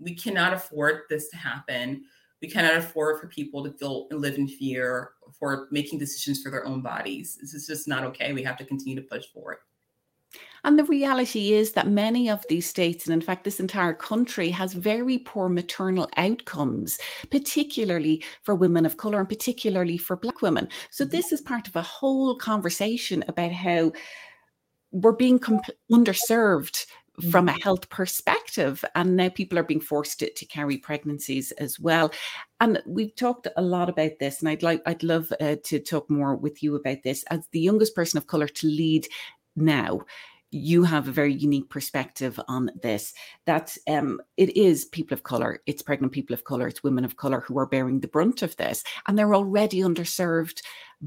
We 0.00 0.16
cannot 0.16 0.54
afford 0.54 1.02
this 1.08 1.28
to 1.28 1.36
happen 1.36 2.06
we 2.40 2.48
cannot 2.48 2.76
afford 2.76 3.20
for 3.20 3.26
people 3.26 3.62
to 3.64 3.72
feel 3.72 4.06
and 4.10 4.20
live 4.20 4.36
in 4.36 4.48
fear 4.48 5.12
for 5.38 5.68
making 5.70 5.98
decisions 5.98 6.42
for 6.42 6.50
their 6.50 6.66
own 6.66 6.80
bodies. 6.80 7.38
This 7.40 7.54
is 7.54 7.66
just 7.66 7.86
not 7.86 8.04
okay. 8.04 8.32
We 8.32 8.42
have 8.42 8.56
to 8.58 8.64
continue 8.64 8.96
to 8.96 9.02
push 9.02 9.26
for 9.32 9.52
it. 9.52 9.58
And 10.62 10.78
the 10.78 10.84
reality 10.84 11.52
is 11.52 11.72
that 11.72 11.88
many 11.88 12.28
of 12.28 12.44
these 12.48 12.68
states, 12.68 13.06
and 13.06 13.14
in 13.14 13.20
fact, 13.20 13.44
this 13.44 13.60
entire 13.60 13.94
country, 13.94 14.50
has 14.50 14.74
very 14.74 15.18
poor 15.18 15.48
maternal 15.48 16.08
outcomes, 16.16 16.98
particularly 17.30 18.22
for 18.42 18.54
women 18.54 18.84
of 18.84 18.98
colour 18.98 19.20
and 19.20 19.28
particularly 19.28 19.96
for 19.96 20.16
Black 20.16 20.42
women. 20.42 20.68
So, 20.90 21.04
mm-hmm. 21.04 21.16
this 21.16 21.32
is 21.32 21.40
part 21.40 21.66
of 21.66 21.76
a 21.76 21.82
whole 21.82 22.36
conversation 22.36 23.24
about 23.26 23.52
how 23.52 23.92
we're 24.92 25.12
being 25.12 25.38
comp- 25.38 25.64
underserved 25.90 26.84
from 27.20 27.48
a 27.48 27.52
mm-hmm. 27.52 27.60
health 27.60 27.88
perspective. 27.88 28.84
And 28.94 29.16
now 29.16 29.28
people 29.28 29.58
are 29.58 29.64
being 29.64 29.80
forced 29.80 30.20
to, 30.20 30.32
to 30.32 30.46
carry 30.46 30.78
pregnancies 30.78 31.52
as 31.52 31.78
well. 31.78 32.12
And 32.60 32.82
we've 32.86 33.14
talked 33.14 33.48
a 33.56 33.62
lot 33.62 33.88
about 33.88 34.12
this, 34.20 34.40
and 34.40 34.48
I'd 34.48 34.62
like 34.62 34.82
I'd 34.86 35.02
love 35.02 35.32
uh, 35.40 35.56
to 35.64 35.78
talk 35.78 36.10
more 36.10 36.36
with 36.36 36.62
you 36.62 36.76
about 36.76 37.02
this 37.02 37.24
as 37.24 37.40
the 37.52 37.60
youngest 37.60 37.94
person 37.94 38.18
of 38.18 38.26
color 38.26 38.48
to 38.48 38.66
lead 38.66 39.06
now 39.56 40.00
you 40.50 40.82
have 40.82 41.06
a 41.06 41.12
very 41.12 41.32
unique 41.32 41.68
perspective 41.68 42.40
on 42.48 42.70
this. 42.82 43.14
That 43.46 43.76
um, 43.88 44.20
it 44.36 44.56
is 44.56 44.86
people 44.86 45.14
of 45.14 45.22
color 45.22 45.60
it's 45.66 45.82
pregnant 45.82 46.12
people 46.12 46.34
of 46.34 46.44
color 46.44 46.66
it's 46.68 46.82
women 46.82 47.04
of 47.04 47.16
color 47.16 47.40
who 47.40 47.58
are 47.58 47.66
bearing 47.66 48.00
the 48.00 48.08
brunt 48.08 48.42
of 48.42 48.56
this 48.56 48.82
and 49.06 49.18
they're 49.18 49.34
already 49.34 49.80
underserved 49.80 50.62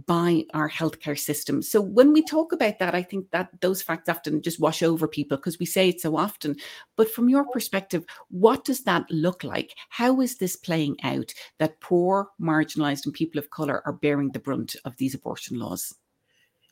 by 0.08 0.44
our 0.54 0.70
healthcare 0.70 1.18
system. 1.18 1.62
So 1.62 1.80
when 1.80 2.14
we 2.14 2.24
talk 2.24 2.52
about 2.52 2.80
that 2.80 2.96
i 2.96 3.02
think 3.02 3.30
that 3.32 3.50
those 3.62 3.82
facts 3.82 4.10
often 4.10 4.42
just 4.42 4.60
wash 4.60 4.82
over 4.82 5.08
people 5.08 5.38
because 5.38 5.60
we 5.60 5.66
say 5.66 5.90
it 5.90 6.02
so 6.02 6.18
often. 6.18 6.56
But 6.96 7.12
from 7.12 7.30
your 7.30 7.46
perspective 7.46 8.06
what 8.30 8.66
does 8.66 8.84
that 8.84 9.10
look 9.10 9.44
like? 9.44 9.74
How 9.90 10.22
is 10.22 10.38
this 10.38 10.56
playing 10.56 10.98
out 11.04 11.34
that 11.60 11.80
poor 11.82 12.30
marginalized 12.42 13.06
and 13.06 13.14
people 13.14 13.40
of 13.40 13.50
color 13.50 13.82
are 13.86 13.94
bearing 13.94 14.32
the 14.32 14.40
brunt 14.40 14.76
of 14.86 14.98
these 14.98 15.16
abortion 15.16 15.60
laws 15.60 15.94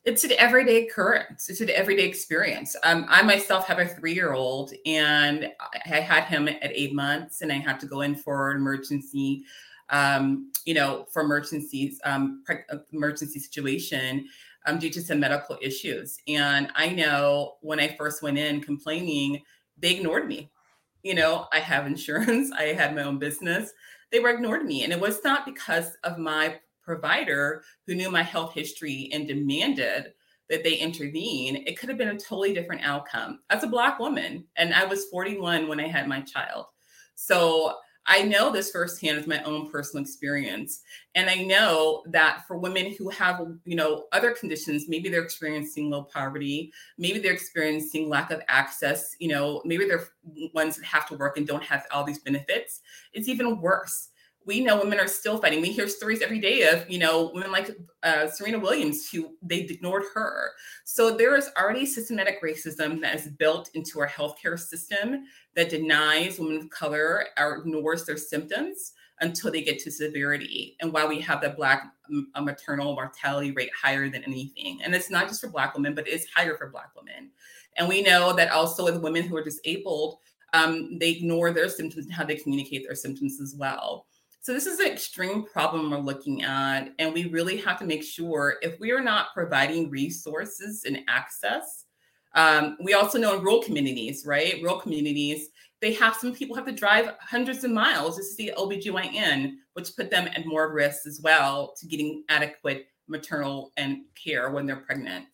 it's 0.04 0.24
an 0.24 0.32
everyday 0.38 0.88
occurrence. 0.88 1.50
It's 1.50 1.62
an 1.62 1.70
everyday 1.70 2.06
experience. 2.06 2.76
Um, 2.84 3.06
I 3.08 3.22
myself 3.22 3.68
have 3.68 3.78
a 3.78 3.86
three-year-old, 3.86 4.74
and 4.86 5.52
I 5.86 6.00
had 6.00 6.24
him 6.24 6.48
at 6.48 6.72
eight 6.74 6.94
months, 6.94 7.42
and 7.42 7.52
I 7.52 7.58
had 7.58 7.80
to 7.82 7.86
go 7.86 8.02
in 8.02 8.16
for 8.16 8.50
an 8.50 8.58
emergency, 8.58 9.44
um, 9.90 10.52
you 10.66 10.74
know, 10.74 11.06
for 11.12 11.22
emergencies, 11.22 12.00
um, 12.04 12.44
uh, 12.50 12.78
emergency 12.92 13.40
situation 13.40 14.28
um, 14.66 14.80
due 14.80 14.90
to 14.90 15.02
some 15.02 15.20
medical 15.20 15.58
issues. 15.62 16.18
And 16.28 16.72
I 16.74 16.90
know 16.90 17.58
when 17.62 17.80
I 17.80 17.96
first 17.96 18.24
went 18.24 18.40
in 18.40 18.62
complaining, 18.62 19.44
they 19.78 19.92
ignored 19.92 20.28
me. 20.28 20.50
You 21.04 21.14
know, 21.14 21.48
I 21.54 21.60
have 21.60 21.86
insurance. 21.86 22.52
I 22.52 22.74
had 22.74 22.96
my 22.96 23.04
own 23.04 23.20
business. 23.20 23.72
They 24.12 24.20
were 24.20 24.30
ignored 24.30 24.66
me, 24.66 24.84
and 24.84 24.92
it 24.92 25.00
was 25.00 25.24
not 25.24 25.46
because 25.46 25.96
of 26.04 26.18
my 26.18 26.60
provider 26.92 27.64
who 27.88 27.96
knew 27.96 28.12
my 28.12 28.22
health 28.22 28.54
history 28.54 29.10
and 29.14 29.26
demanded 29.26 30.12
that 30.50 30.62
they 30.62 30.74
intervene, 30.74 31.64
it 31.66 31.80
could 31.80 31.88
have 31.88 31.98
been 31.98 32.10
a 32.10 32.20
totally 32.20 32.54
different 32.54 32.82
outcome. 32.84 33.40
As 33.50 33.64
a 33.64 33.68
Black 33.68 33.98
woman, 33.98 34.44
and 34.58 34.74
I 34.74 34.84
was 34.84 35.06
41 35.06 35.70
when 35.70 35.80
I 35.80 35.88
had 35.88 36.10
my 36.10 36.20
child. 36.20 36.66
So 37.16 37.76
I 38.08 38.24
know 38.24 38.52
this 38.52 38.72
firsthand 38.72 39.16
with 39.16 39.28
my 39.28 39.42
own 39.44 39.72
personal 39.72 40.04
experience. 40.04 40.82
And 41.16 41.30
I 41.30 41.36
know 41.36 42.04
that 42.08 42.44
for 42.46 42.58
women 42.58 42.94
who 42.98 43.08
have, 43.10 43.40
you 43.64 43.78
know, 43.78 44.08
other 44.12 44.32
conditions, 44.32 44.90
maybe 44.90 45.08
they're 45.08 45.24
experiencing 45.24 45.90
low 45.90 46.04
poverty, 46.04 46.74
maybe 46.98 47.20
they're 47.20 47.32
experiencing 47.32 48.10
lack 48.10 48.32
of 48.32 48.42
access, 48.50 49.16
you 49.20 49.30
know, 49.30 49.62
maybe 49.64 49.86
they're 49.86 50.10
ones 50.54 50.76
that 50.76 50.84
have 50.84 51.08
to 51.08 51.16
work 51.16 51.38
and 51.38 51.48
don't 51.48 51.64
have 51.64 51.86
all 51.92 52.04
these 52.04 52.20
benefits. 52.20 52.82
It's 53.14 53.30
even 53.30 53.62
worse 53.62 54.10
we 54.46 54.62
know 54.62 54.80
women 54.80 55.00
are 55.00 55.08
still 55.08 55.38
fighting. 55.38 55.62
We 55.62 55.72
hear 55.72 55.88
stories 55.88 56.22
every 56.22 56.40
day 56.40 56.68
of, 56.68 56.90
you 56.90 56.98
know, 56.98 57.32
women 57.34 57.52
like 57.52 57.72
uh, 58.04 58.28
Serena 58.28 58.60
Williams 58.60 59.10
who 59.10 59.36
they 59.42 59.60
ignored 59.60 60.04
her. 60.14 60.52
So 60.84 61.16
there 61.16 61.36
is 61.36 61.50
already 61.58 61.86
systematic 61.86 62.42
racism 62.44 63.02
that 63.02 63.16
is 63.16 63.28
built 63.28 63.70
into 63.76 64.00
our 64.00 64.08
healthcare 64.08 64.60
system 64.60 65.26
that 65.56 65.70
denies 65.70 66.40
women 66.40 66.58
of 66.58 66.70
color 66.70 67.26
or 67.38 67.58
ignores 67.58 68.06
their 68.06 68.18
symptoms 68.18 68.94
until 69.22 69.52
they 69.52 69.62
get 69.62 69.80
to 69.80 69.92
severity. 69.92 70.76
And 70.82 70.92
why 70.92 71.06
we 71.06 71.22
have 71.22 71.42
the 71.42 71.52
Black 71.52 71.92
maternal 72.40 72.96
mortality 72.96 73.52
rate 73.52 73.70
higher 73.80 74.10
than 74.10 74.24
anything. 74.24 74.80
And 74.84 74.96
it's 74.96 75.12
not 75.12 75.28
just 75.28 75.42
for 75.42 75.50
Black 75.50 75.76
women, 75.76 75.94
but 75.94 76.08
it's 76.08 76.26
higher 76.34 76.58
for 76.58 76.70
Black 76.70 76.90
women. 76.96 77.30
And 77.78 77.88
we 77.88 78.02
know 78.02 78.34
that 78.34 78.52
also 78.52 78.86
with 78.86 79.02
women 79.02 79.24
who 79.24 79.38
are 79.38 79.44
disabled, 79.44 80.18
um, 80.54 80.98
they 80.98 81.12
ignore 81.12 81.52
their 81.52 81.70
symptoms 81.70 82.06
and 82.06 82.14
how 82.14 82.26
they 82.26 82.36
communicate 82.36 82.84
their 82.86 82.96
symptoms 82.96 83.40
as 83.40 83.56
well. 83.56 84.08
So 84.44 84.54
this 84.54 84.66
is 84.66 84.80
an 84.80 84.88
extreme 84.88 85.44
problem 85.44 85.92
we're 85.92 86.00
looking 86.00 86.42
at, 86.42 86.90
and 86.98 87.14
we 87.14 87.26
really 87.26 87.58
have 87.58 87.78
to 87.78 87.86
make 87.86 88.04
sure 88.04 88.56
if 88.64 88.80
we 88.80 88.92
are 88.92 89.00
not 89.00 89.36
providing 89.36 89.92
resources 89.92 90.84
and 90.84 91.02
access. 91.08 91.86
Um, 92.34 92.76
we 92.84 92.96
also 92.96 93.20
know 93.20 93.38
in 93.38 93.44
rural 93.44 93.62
communities, 93.62 94.26
right? 94.26 94.60
Rural 94.64 94.80
communities, 94.80 95.50
they 95.80 95.94
have 95.94 96.16
some 96.16 96.34
people 96.34 96.56
have 96.56 96.66
to 96.66 96.72
drive 96.72 97.14
hundreds 97.20 97.64
of 97.64 97.70
miles 97.70 98.18
to 98.18 98.24
see 98.24 98.52
OBGYN, 98.58 99.58
which 99.74 99.96
put 99.96 100.10
them 100.10 100.28
at 100.28 100.48
more 100.48 100.74
risk 100.74 101.06
as 101.06 101.22
well 101.24 101.76
to 101.80 101.86
getting 101.86 102.24
adequate 102.28 102.88
maternal 103.08 103.72
and 103.78 104.00
care 104.16 104.50
when 104.50 104.66
they're 104.66 104.78
pregnant. 104.78 105.26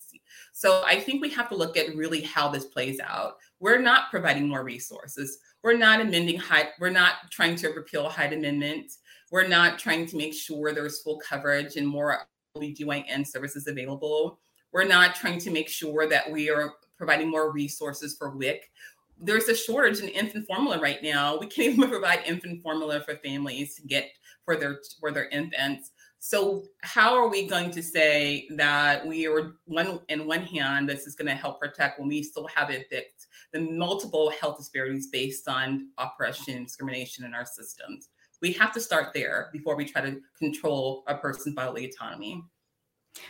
So 0.51 0.83
I 0.85 0.99
think 0.99 1.21
we 1.21 1.29
have 1.29 1.47
to 1.49 1.55
look 1.55 1.77
at 1.77 1.95
really 1.95 2.21
how 2.21 2.49
this 2.49 2.65
plays 2.65 2.99
out. 2.99 3.37
We're 3.59 3.79
not 3.79 4.09
providing 4.09 4.49
more 4.49 4.63
resources. 4.63 5.37
We're 5.67 5.75
not 5.75 5.99
amending 5.99 6.39
Hyde, 6.39 6.69
we're 6.79 6.91
not 6.91 7.29
trying 7.29 7.57
to 7.57 7.67
repeal 7.67 8.07
Hyde 8.07 8.31
Amendment. 8.31 8.89
We're 9.31 9.49
not 9.49 9.77
trying 9.77 10.05
to 10.05 10.15
make 10.15 10.33
sure 10.33 10.71
there's 10.71 11.01
full 11.01 11.19
coverage 11.19 11.75
and 11.75 11.85
more 11.85 12.19
OBGYN 12.55 13.27
services 13.27 13.67
available. 13.67 14.39
We're 14.71 14.85
not 14.85 15.13
trying 15.13 15.39
to 15.39 15.51
make 15.51 15.67
sure 15.67 16.07
that 16.07 16.31
we 16.31 16.49
are 16.49 16.75
providing 16.97 17.29
more 17.29 17.51
resources 17.51 18.15
for 18.17 18.29
WIC. 18.29 18.71
There's 19.19 19.49
a 19.49 19.55
shortage 19.57 19.99
in 19.99 20.07
infant 20.07 20.47
formula 20.47 20.79
right 20.79 21.03
now. 21.03 21.37
We 21.37 21.47
can't 21.47 21.73
even 21.77 21.89
provide 21.89 22.21
infant 22.25 22.63
formula 22.63 23.01
for 23.01 23.17
families 23.17 23.75
to 23.75 23.81
get 23.81 24.09
for 24.45 24.55
their 24.55 24.79
for 25.01 25.11
their 25.11 25.27
infants. 25.27 25.91
So 26.19 26.63
how 26.79 27.13
are 27.13 27.27
we 27.27 27.45
going 27.45 27.71
to 27.71 27.83
say 27.83 28.47
that 28.51 29.05
we 29.05 29.27
are 29.27 29.55
one 29.65 29.99
in 30.07 30.27
one 30.27 30.43
hand 30.43 30.87
this 30.87 31.05
is 31.07 31.15
going 31.15 31.27
to 31.27 31.35
help 31.35 31.59
protect 31.59 31.99
when 31.99 32.07
we 32.07 32.23
still 32.23 32.47
have 32.55 32.69
it 32.69 32.87
fixed 32.89 33.16
the 33.53 33.61
multiple 33.61 34.31
health 34.39 34.57
disparities 34.57 35.07
based 35.07 35.47
on 35.47 35.89
oppression 35.97 36.55
and 36.55 36.65
discrimination 36.65 37.25
in 37.25 37.33
our 37.33 37.45
systems? 37.45 38.09
We 38.41 38.51
have 38.53 38.71
to 38.73 38.79
start 38.79 39.13
there 39.13 39.49
before 39.51 39.75
we 39.75 39.85
try 39.85 40.01
to 40.01 40.19
control 40.37 41.03
a 41.07 41.15
person's 41.15 41.55
bodily 41.55 41.85
autonomy. 41.85 42.43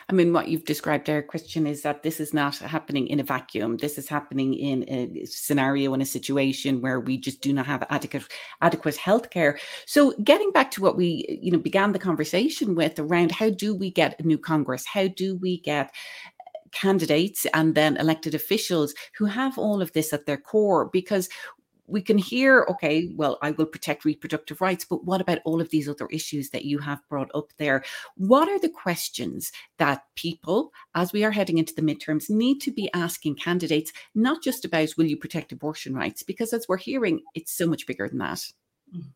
I 0.10 0.14
mean, 0.14 0.34
what 0.34 0.48
you've 0.48 0.66
described 0.66 1.08
there, 1.08 1.22
Christian, 1.22 1.68
is 1.68 1.82
that 1.84 2.04
this 2.04 2.20
is 2.20 2.34
not 2.34 2.58
happening 2.58 3.08
in 3.08 3.20
a 3.20 3.24
vacuum. 3.24 3.78
This 3.78 3.98
is 3.98 4.08
happening 4.08 4.54
in 4.54 4.84
a 4.88 5.26
scenario, 5.26 5.94
in 5.94 6.02
a 6.02 6.06
situation 6.06 6.82
where 6.82 7.00
we 7.00 7.18
just 7.18 7.42
do 7.42 7.54
not 7.54 7.66
have 7.66 7.86
adequate 7.90 8.24
adequate 8.62 8.96
healthcare. 8.96 9.58
So, 9.86 10.14
getting 10.24 10.52
back 10.52 10.72
to 10.72 10.82
what 10.82 10.98
we, 10.98 11.40
you 11.42 11.52
know, 11.52 11.60
began 11.60 11.92
the 11.92 12.00
conversation 12.00 12.76
with 12.76 13.00
around 13.00 13.32
how 13.32 13.50
do 13.50 13.76
we 13.76 13.92
get 13.92 14.20
a 14.20 14.24
new 14.24 14.38
Congress? 14.38 14.86
How 14.86 15.08
do 15.08 15.38
we 15.38 15.60
get 15.62 15.94
candidates 16.72 17.46
and 17.54 17.76
then 17.76 17.98
elected 17.98 18.36
officials 18.36 18.94
who 19.18 19.26
have 19.26 19.58
all 19.58 19.82
of 19.82 19.94
this 19.94 20.14
at 20.14 20.26
their 20.26 20.38
core 20.38 20.90
because 20.92 21.30
we 21.88 22.02
can 22.02 22.18
hear, 22.18 22.66
okay, 22.70 23.10
well, 23.16 23.38
I 23.42 23.52
will 23.52 23.66
protect 23.66 24.04
reproductive 24.04 24.60
rights, 24.60 24.84
but 24.84 25.06
what 25.06 25.22
about 25.22 25.40
all 25.46 25.62
of 25.62 25.70
these 25.70 25.88
other 25.88 26.08
issues 26.08 26.50
that 26.50 26.66
you 26.66 26.80
have 26.80 27.00
brought 27.08 27.32
up 27.34 27.54
there? 27.58 27.84
What 28.18 28.50
are 28.50 28.60
the 28.60 28.70
questions 28.70 29.54
that 29.78 30.04
people, 30.16 30.74
as 30.96 31.14
we 31.14 31.24
are 31.24 31.32
heading 31.32 31.58
into 31.58 31.74
the 31.74 31.82
midterms, 31.82 32.30
need 32.30 32.60
to 32.62 32.72
be 32.72 32.90
asking 32.94 33.36
candidates, 33.36 33.94
not 34.14 34.44
just 34.44 34.66
about 34.66 34.90
will 34.98 35.06
you 35.06 35.16
protect 35.16 35.54
abortion 35.54 35.96
rights, 35.96 36.24
because 36.24 36.52
as 36.52 36.68
we're 36.68 36.78
hearing, 36.78 37.22
it's 37.36 37.54
so 37.54 37.66
much 37.66 37.88
bigger 37.88 38.10
than 38.10 38.18
that. 38.18 38.40
Mm-hmm. 38.94 39.08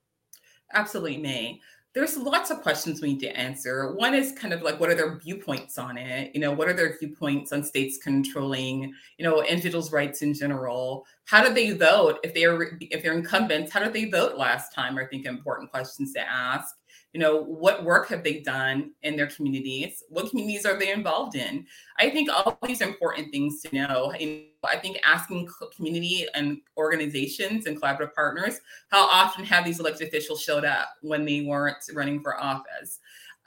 Absolutely, 0.74 1.18
May 1.18 1.60
there's 1.94 2.16
lots 2.16 2.52
of 2.52 2.62
questions 2.62 3.02
we 3.02 3.10
need 3.10 3.20
to 3.20 3.38
answer. 3.38 3.94
One 3.94 4.14
is 4.14 4.32
kind 4.32 4.54
of 4.54 4.62
like, 4.62 4.80
what 4.80 4.90
are 4.90 4.96
their 4.96 5.18
viewpoints 5.18 5.78
on 5.78 5.98
it? 5.98 6.34
You 6.34 6.40
know, 6.40 6.52
what 6.52 6.70
are 6.70 6.74
their 6.74 6.98
viewpoints 6.98 7.52
on 7.52 7.64
states 7.64 7.98
controlling, 8.02 8.94
you 9.18 9.26
know, 9.26 9.44
individuals' 9.44 9.92
rights 9.92 10.22
in 10.22 10.34
general? 10.34 11.06
How 11.26 11.44
did 11.44 11.54
they 11.54 11.72
vote 11.72 12.20
if 12.24 12.34
they're 12.34 12.78
if 12.80 13.04
they're 13.04 13.14
incumbents? 13.14 13.72
How 13.72 13.82
did 13.82 13.94
they 13.94 14.06
vote 14.06 14.38
last 14.38 14.74
time? 14.74 14.98
I 14.98 15.06
think 15.06 15.26
important 15.26 15.70
questions 15.70 16.14
to 16.14 16.22
ask 16.22 16.76
you 17.14 17.20
know 17.20 17.44
what 17.44 17.84
work 17.84 18.08
have 18.08 18.24
they 18.24 18.40
done 18.40 18.92
in 19.04 19.18
their 19.18 19.28
communities? 19.28 20.04
What 20.10 20.30
communities 20.30 20.66
are 20.66 20.80
they 20.80 20.92
involved 20.92 21.36
in? 21.36 21.66
I 22.00 22.10
think 22.10 22.30
all 22.30 22.58
these 22.64 22.82
important 22.82 23.32
things 23.32 23.62
to 23.62 23.76
know. 23.76 24.14
I 24.14 24.78
think 24.78 24.98
asking 25.06 25.50
community 25.76 26.28
and 26.34 26.60
organizations 26.78 27.66
and 27.66 27.82
collaborative 27.82 28.14
partners 28.14 28.60
how 28.90 29.04
often 29.08 29.44
have 29.46 29.66
these 29.66 29.80
elected 29.80 30.08
officials 30.08 30.42
showed 30.42 30.64
up 30.64 30.90
when 31.02 31.26
they 31.26 31.42
weren't 31.42 31.84
running 31.94 32.22
for 32.22 32.40
office 32.40 33.00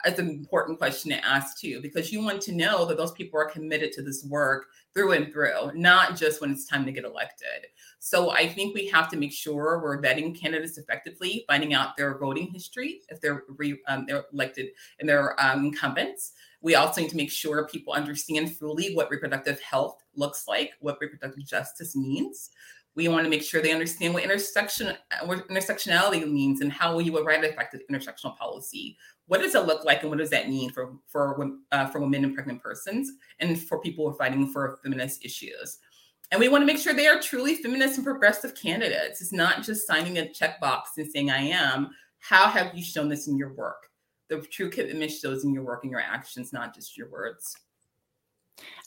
it's 0.05 0.19
an 0.19 0.29
important 0.29 0.77
question 0.77 1.11
to 1.11 1.25
ask 1.25 1.59
too 1.59 1.81
because 1.81 2.11
you 2.11 2.23
want 2.23 2.41
to 2.41 2.51
know 2.51 2.85
that 2.85 2.97
those 2.97 3.11
people 3.11 3.39
are 3.39 3.49
committed 3.49 3.91
to 3.91 4.01
this 4.01 4.23
work 4.25 4.67
through 4.93 5.13
and 5.13 5.31
through 5.31 5.71
not 5.73 6.15
just 6.15 6.41
when 6.41 6.51
it's 6.51 6.65
time 6.65 6.85
to 6.85 6.91
get 6.91 7.03
elected 7.03 7.67
so 8.05 8.29
I 8.29 8.47
think 8.47 8.75
we 8.75 8.87
have 8.89 9.09
to 9.09 9.17
make 9.17 9.31
sure 9.31 9.79
we're 9.81 9.99
vetting 9.99 10.39
candidates 10.39 10.77
effectively, 10.77 11.43
finding 11.47 11.73
out 11.73 11.97
their 11.97 12.19
voting 12.19 12.45
history 12.45 13.01
if 13.09 13.19
they're 13.19 13.41
re, 13.57 13.79
um, 13.87 14.05
they're 14.07 14.25
elected 14.31 14.67
and 14.99 15.09
they're 15.09 15.35
um, 15.43 15.65
incumbents. 15.65 16.33
We 16.61 16.75
also 16.75 17.01
need 17.01 17.09
to 17.09 17.17
make 17.17 17.31
sure 17.31 17.67
people 17.67 17.93
understand 17.93 18.55
fully 18.57 18.93
what 18.93 19.09
reproductive 19.09 19.59
health 19.59 20.03
looks 20.15 20.47
like, 20.47 20.73
what 20.81 20.99
reproductive 21.01 21.47
justice 21.47 21.95
means. 21.95 22.51
We 22.95 23.07
want 23.09 23.25
to 23.25 23.29
make 23.29 23.43
sure 23.43 23.61
they 23.61 23.73
understand 23.73 24.13
what 24.13 24.23
intersection 24.23 24.95
what 25.25 25.47
intersectionality 25.49 26.29
means 26.31 26.61
and 26.61 26.71
how 26.71 26.99
you 26.99 27.11
will 27.11 27.25
write 27.25 27.43
effective 27.43 27.81
intersectional 27.91 28.37
policy. 28.37 28.97
What 29.27 29.41
does 29.41 29.55
it 29.55 29.65
look 29.65 29.83
like, 29.83 30.01
and 30.01 30.09
what 30.09 30.19
does 30.19 30.29
that 30.29 30.49
mean 30.49 30.71
for 30.71 30.93
for 31.07 31.49
uh, 31.71 31.87
for 31.87 31.99
women 31.99 32.23
and 32.23 32.33
pregnant 32.33 32.61
persons, 32.61 33.11
and 33.39 33.61
for 33.61 33.81
people 33.81 34.05
who 34.05 34.13
are 34.13 34.17
fighting 34.17 34.47
for 34.47 34.79
feminist 34.83 35.25
issues? 35.25 35.79
And 36.31 36.39
we 36.39 36.49
want 36.49 36.61
to 36.63 36.65
make 36.65 36.79
sure 36.79 36.93
they 36.93 37.07
are 37.07 37.21
truly 37.21 37.55
feminist 37.55 37.97
and 37.97 38.05
progressive 38.05 38.55
candidates. 38.55 39.21
It's 39.21 39.33
not 39.33 39.63
just 39.63 39.85
signing 39.85 40.17
a 40.17 40.23
checkbox 40.23 40.81
and 40.97 41.09
saying, 41.11 41.29
I 41.29 41.41
am. 41.41 41.89
How 42.19 42.47
have 42.47 42.73
you 42.73 42.83
shown 42.83 43.09
this 43.09 43.27
in 43.27 43.37
your 43.37 43.53
work? 43.53 43.87
The 44.29 44.41
true 44.41 44.71
commitment 44.71 45.11
shows 45.11 45.43
in 45.43 45.53
your 45.53 45.63
work 45.63 45.83
and 45.83 45.91
your 45.91 46.01
actions, 46.01 46.51
not 46.51 46.73
just 46.73 46.97
your 46.97 47.11
words. 47.11 47.55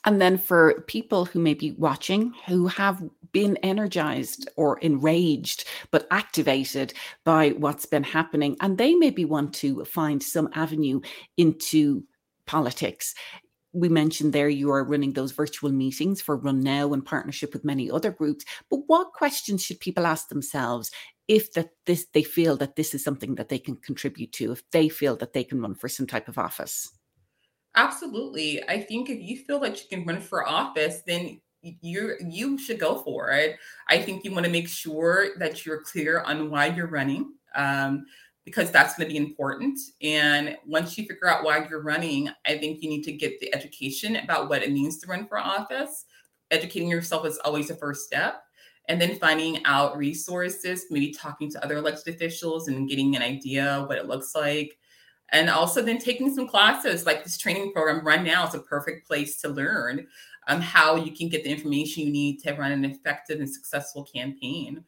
And 0.04 0.20
then 0.20 0.38
for 0.38 0.82
people 0.86 1.24
who 1.24 1.40
may 1.40 1.54
be 1.54 1.72
watching 1.72 2.32
who 2.46 2.68
have 2.68 3.02
been 3.32 3.56
energized 3.58 4.48
or 4.56 4.78
enraged, 4.78 5.64
but 5.90 6.06
activated 6.10 6.94
by 7.24 7.50
what's 7.50 7.84
been 7.84 8.04
happening, 8.04 8.56
and 8.60 8.78
they 8.78 8.94
maybe 8.94 9.24
want 9.24 9.52
to 9.54 9.84
find 9.84 10.22
some 10.22 10.48
avenue 10.54 11.00
into 11.36 12.04
politics 12.46 13.14
we 13.72 13.88
mentioned 13.88 14.32
there 14.32 14.48
you 14.48 14.70
are 14.70 14.84
running 14.84 15.12
those 15.12 15.32
virtual 15.32 15.70
meetings 15.70 16.20
for 16.20 16.36
Run 16.36 16.60
Now 16.60 16.92
in 16.92 17.02
partnership 17.02 17.52
with 17.52 17.64
many 17.64 17.90
other 17.90 18.10
groups. 18.10 18.44
But 18.70 18.80
what 18.86 19.12
questions 19.12 19.62
should 19.62 19.80
people 19.80 20.06
ask 20.06 20.28
themselves 20.28 20.90
if 21.28 21.52
that 21.52 21.70
this 21.84 22.06
they 22.14 22.22
feel 22.22 22.56
that 22.56 22.76
this 22.76 22.94
is 22.94 23.04
something 23.04 23.34
that 23.34 23.50
they 23.50 23.58
can 23.58 23.76
contribute 23.76 24.32
to, 24.32 24.52
if 24.52 24.68
they 24.70 24.88
feel 24.88 25.16
that 25.16 25.34
they 25.34 25.44
can 25.44 25.60
run 25.60 25.74
for 25.74 25.88
some 25.88 26.06
type 26.06 26.28
of 26.28 26.38
office? 26.38 26.90
Absolutely. 27.78 28.60
I 28.68 28.80
think 28.80 29.08
if 29.08 29.20
you 29.20 29.36
feel 29.44 29.60
that 29.60 29.80
you 29.80 29.88
can 29.88 30.04
run 30.04 30.20
for 30.20 30.46
office, 30.48 31.02
then 31.06 31.40
you 31.62 32.14
you 32.20 32.58
should 32.58 32.80
go 32.80 32.98
for 32.98 33.30
it. 33.30 33.56
I 33.88 34.00
think 34.00 34.24
you 34.24 34.32
want 34.32 34.46
to 34.46 34.52
make 34.52 34.68
sure 34.68 35.28
that 35.38 35.64
you're 35.64 35.82
clear 35.82 36.22
on 36.22 36.50
why 36.50 36.66
you're 36.66 36.88
running. 36.88 37.34
Um, 37.54 38.06
because 38.44 38.70
that's 38.72 38.96
going 38.96 39.06
to 39.08 39.12
be 39.12 39.18
important. 39.18 39.78
And 40.02 40.56
once 40.66 40.96
you 40.98 41.04
figure 41.06 41.28
out 41.28 41.44
why 41.44 41.66
you're 41.68 41.82
running, 41.82 42.30
I 42.46 42.58
think 42.58 42.82
you 42.82 42.88
need 42.88 43.04
to 43.04 43.12
get 43.12 43.38
the 43.40 43.54
education 43.54 44.16
about 44.16 44.48
what 44.48 44.62
it 44.62 44.72
means 44.72 44.98
to 44.98 45.06
run 45.06 45.28
for 45.28 45.38
office. 45.38 46.06
Educating 46.50 46.88
yourself 46.88 47.26
is 47.26 47.38
always 47.44 47.68
the 47.68 47.76
first 47.76 48.06
step. 48.06 48.42
And 48.88 49.00
then 49.00 49.18
finding 49.18 49.62
out 49.66 49.98
resources, 49.98 50.86
maybe 50.90 51.12
talking 51.12 51.50
to 51.52 51.62
other 51.62 51.76
elected 51.76 52.14
officials 52.14 52.68
and 52.68 52.88
getting 52.88 53.16
an 53.16 53.22
idea 53.22 53.84
what 53.86 53.98
it 53.98 54.06
looks 54.08 54.34
like. 54.34 54.78
And 55.30 55.50
also 55.50 55.82
then 55.82 55.98
taking 55.98 56.34
some 56.34 56.48
classes 56.48 57.04
like 57.04 57.22
this 57.22 57.36
training 57.36 57.72
program 57.72 58.06
Run 58.06 58.24
Now 58.24 58.46
is 58.46 58.54
a 58.54 58.60
perfect 58.60 59.06
place 59.06 59.40
to 59.42 59.48
learn 59.48 60.06
um, 60.48 60.60
how 60.60 60.96
you 60.96 61.12
can 61.12 61.28
get 61.28 61.44
the 61.44 61.50
information 61.50 62.04
you 62.04 62.12
need 62.12 62.38
to 62.40 62.54
run 62.54 62.72
an 62.72 62.84
effective 62.84 63.38
and 63.38 63.48
successful 63.48 64.04
campaign 64.04 64.84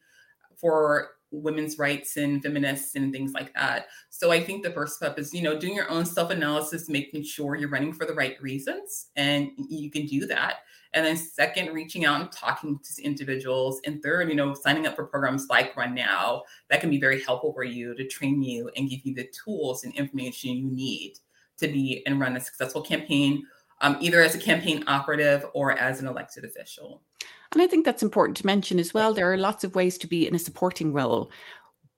for 0.57 1.11
women's 1.31 1.77
rights 1.79 2.17
and 2.17 2.41
feminists 2.43 2.95
and 2.95 3.13
things 3.13 3.33
like 3.33 3.53
that. 3.53 3.87
So 4.09 4.31
I 4.31 4.43
think 4.43 4.63
the 4.63 4.71
first 4.71 4.95
step 4.95 5.17
is, 5.17 5.33
you 5.33 5.41
know, 5.41 5.57
doing 5.57 5.75
your 5.75 5.89
own 5.89 6.05
self-analysis, 6.05 6.89
making 6.89 7.23
sure 7.23 7.55
you're 7.55 7.69
running 7.69 7.93
for 7.93 8.05
the 8.05 8.13
right 8.13 8.41
reasons. 8.41 9.07
And 9.15 9.51
you 9.55 9.89
can 9.89 10.05
do 10.07 10.25
that. 10.27 10.57
And 10.93 11.05
then 11.05 11.15
second, 11.15 11.73
reaching 11.73 12.05
out 12.05 12.19
and 12.19 12.31
talking 12.31 12.79
to 12.79 13.03
individuals. 13.03 13.79
And 13.85 14.03
third, 14.03 14.29
you 14.29 14.35
know, 14.35 14.53
signing 14.53 14.87
up 14.87 14.95
for 14.95 15.05
programs 15.05 15.47
like 15.49 15.75
Run 15.77 15.95
Now 15.95 16.43
that 16.69 16.81
can 16.81 16.89
be 16.89 16.99
very 16.99 17.21
helpful 17.21 17.53
for 17.53 17.63
you 17.63 17.95
to 17.95 18.07
train 18.07 18.41
you 18.41 18.69
and 18.75 18.89
give 18.89 18.99
you 19.03 19.13
the 19.13 19.29
tools 19.43 19.83
and 19.83 19.93
information 19.95 20.51
you 20.51 20.69
need 20.69 21.13
to 21.59 21.67
be 21.67 22.03
and 22.05 22.19
run 22.19 22.35
a 22.35 22.39
successful 22.41 22.81
campaign, 22.81 23.43
um, 23.81 23.97
either 24.01 24.21
as 24.21 24.35
a 24.35 24.39
campaign 24.39 24.83
operative 24.87 25.45
or 25.53 25.71
as 25.73 26.01
an 26.01 26.07
elected 26.07 26.43
official. 26.43 27.01
And 27.53 27.61
I 27.61 27.67
think 27.67 27.85
that's 27.85 28.03
important 28.03 28.37
to 28.37 28.45
mention 28.45 28.79
as 28.79 28.93
well. 28.93 29.13
There 29.13 29.31
are 29.31 29.37
lots 29.37 29.63
of 29.63 29.75
ways 29.75 29.97
to 29.99 30.07
be 30.07 30.27
in 30.27 30.35
a 30.35 30.39
supporting 30.39 30.93
role 30.93 31.31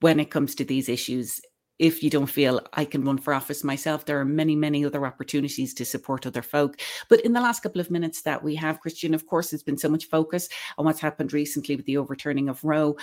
when 0.01 0.19
it 0.19 0.31
comes 0.31 0.53
to 0.55 0.65
these 0.65 0.89
issues 0.89 1.39
if 1.83 2.01
you 2.01 2.09
don't 2.09 2.27
feel 2.27 2.65
I 2.71 2.85
can 2.85 3.03
run 3.03 3.17
for 3.17 3.33
office 3.33 3.61
myself, 3.61 4.05
there 4.05 4.17
are 4.17 4.23
many, 4.23 4.55
many 4.55 4.85
other 4.85 5.05
opportunities 5.05 5.73
to 5.73 5.83
support 5.83 6.25
other 6.25 6.41
folk. 6.41 6.79
But 7.09 7.19
in 7.25 7.33
the 7.33 7.41
last 7.41 7.59
couple 7.61 7.81
of 7.81 7.91
minutes 7.91 8.21
that 8.21 8.41
we 8.41 8.55
have, 8.55 8.79
Christian, 8.79 9.13
of 9.13 9.27
course, 9.27 9.49
there's 9.49 9.63
been 9.63 9.77
so 9.77 9.89
much 9.89 10.07
focus 10.07 10.47
on 10.77 10.85
what's 10.85 11.01
happened 11.01 11.33
recently 11.33 11.75
with 11.75 11.85
the 11.85 11.97
overturning 11.97 12.47
of 12.47 12.63
Roe. 12.63 12.95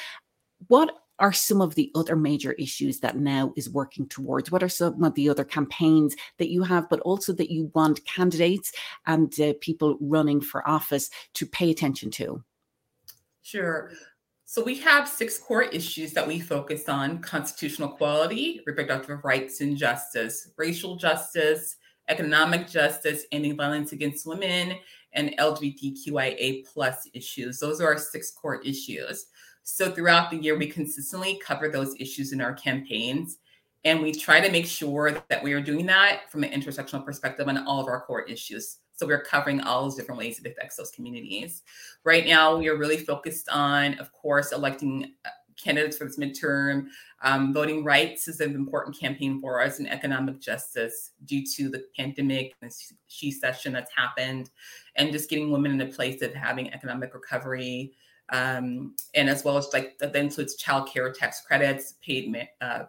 What 0.69 0.97
are 1.19 1.31
some 1.31 1.61
of 1.61 1.75
the 1.75 1.93
other 1.95 2.16
major 2.16 2.53
issues 2.53 3.01
that 3.01 3.19
now 3.19 3.53
is 3.55 3.69
working 3.69 4.09
towards? 4.09 4.51
What 4.51 4.62
are 4.62 4.69
some 4.71 5.05
of 5.05 5.14
the 5.14 5.29
other 5.29 5.45
campaigns 5.45 6.16
that 6.38 6.49
you 6.49 6.62
have, 6.62 6.88
but 6.88 7.01
also 7.01 7.35
that 7.35 7.51
you 7.51 7.71
want 7.75 8.07
candidates 8.07 8.73
and 9.05 9.38
uh, 9.38 9.53
people 9.61 9.99
running 10.01 10.40
for 10.40 10.66
office 10.66 11.11
to 11.35 11.45
pay 11.45 11.71
attention 11.71 12.11
to? 12.12 12.43
Sure. 13.43 13.93
So 14.51 14.65
we 14.65 14.75
have 14.81 15.09
six 15.09 15.39
core 15.39 15.63
issues 15.63 16.13
that 16.15 16.27
we 16.27 16.41
focus 16.41 16.89
on 16.89 17.21
constitutional 17.21 17.93
equality, 17.93 18.61
reproductive 18.67 19.25
rights 19.25 19.61
and 19.61 19.77
justice, 19.77 20.51
racial 20.57 20.97
justice, 20.97 21.77
economic 22.09 22.67
justice, 22.67 23.27
ending 23.31 23.57
violence 23.57 23.93
against 23.93 24.27
women, 24.27 24.77
and 25.13 25.37
LGBTQIA 25.39 26.67
plus 26.67 27.09
issues. 27.15 27.61
Those 27.61 27.81
are 27.81 27.93
our 27.93 27.97
six 27.97 28.33
core 28.33 28.61
issues. 28.63 29.27
So 29.63 29.93
throughout 29.93 30.33
the 30.33 30.39
year, 30.39 30.59
we 30.59 30.67
consistently 30.67 31.41
cover 31.41 31.69
those 31.69 31.95
issues 32.01 32.33
in 32.33 32.41
our 32.41 32.55
campaigns. 32.55 33.39
And 33.85 34.03
we 34.03 34.11
try 34.11 34.41
to 34.41 34.51
make 34.51 34.67
sure 34.67 35.13
that 35.29 35.45
we 35.45 35.53
are 35.53 35.61
doing 35.61 35.87
that 35.87 36.29
from 36.29 36.43
an 36.43 36.51
intersectional 36.51 37.05
perspective 37.05 37.47
on 37.47 37.69
all 37.69 37.81
of 37.81 37.87
our 37.87 38.01
core 38.01 38.23
issues. 38.23 38.79
So 39.01 39.07
we're 39.07 39.23
covering 39.23 39.63
all 39.63 39.85
those 39.85 39.95
different 39.95 40.19
ways 40.19 40.39
it 40.39 40.47
affects 40.47 40.77
those 40.77 40.91
communities. 40.91 41.63
Right 42.05 42.27
now, 42.27 42.59
we 42.59 42.69
are 42.69 42.77
really 42.77 42.99
focused 42.99 43.49
on, 43.49 43.99
of 43.99 44.13
course, 44.13 44.53
electing 44.53 45.15
uh, 45.25 45.31
candidates 45.57 45.97
for 45.97 46.05
this 46.05 46.19
midterm. 46.19 46.89
Um, 47.23 47.55
voting 47.55 47.83
rights 47.83 48.29
is 48.29 48.41
an 48.41 48.55
important 48.55 48.99
campaign 48.99 49.41
for 49.41 49.63
us, 49.63 49.79
and 49.79 49.89
economic 49.89 50.39
justice 50.39 51.13
due 51.25 51.47
to 51.57 51.71
the 51.71 51.87
pandemic 51.97 52.53
and 52.61 52.71
shecession 53.09 53.73
that's 53.73 53.91
happened, 53.97 54.51
and 54.97 55.13
just 55.13 55.31
getting 55.31 55.51
women 55.51 55.73
in 55.73 55.81
a 55.81 55.87
place 55.87 56.21
of 56.21 56.35
having 56.35 56.71
economic 56.75 57.15
recovery. 57.15 57.95
Um, 58.29 58.97
and 59.15 59.31
as 59.31 59.45
well 59.45 59.57
as 59.57 59.71
like 59.73 59.97
that 60.01 60.15
includes 60.15 60.57
child 60.57 60.91
care 60.91 61.11
tax 61.11 61.41
credits, 61.41 61.95
paid 62.05 62.37
uh, 62.61 62.83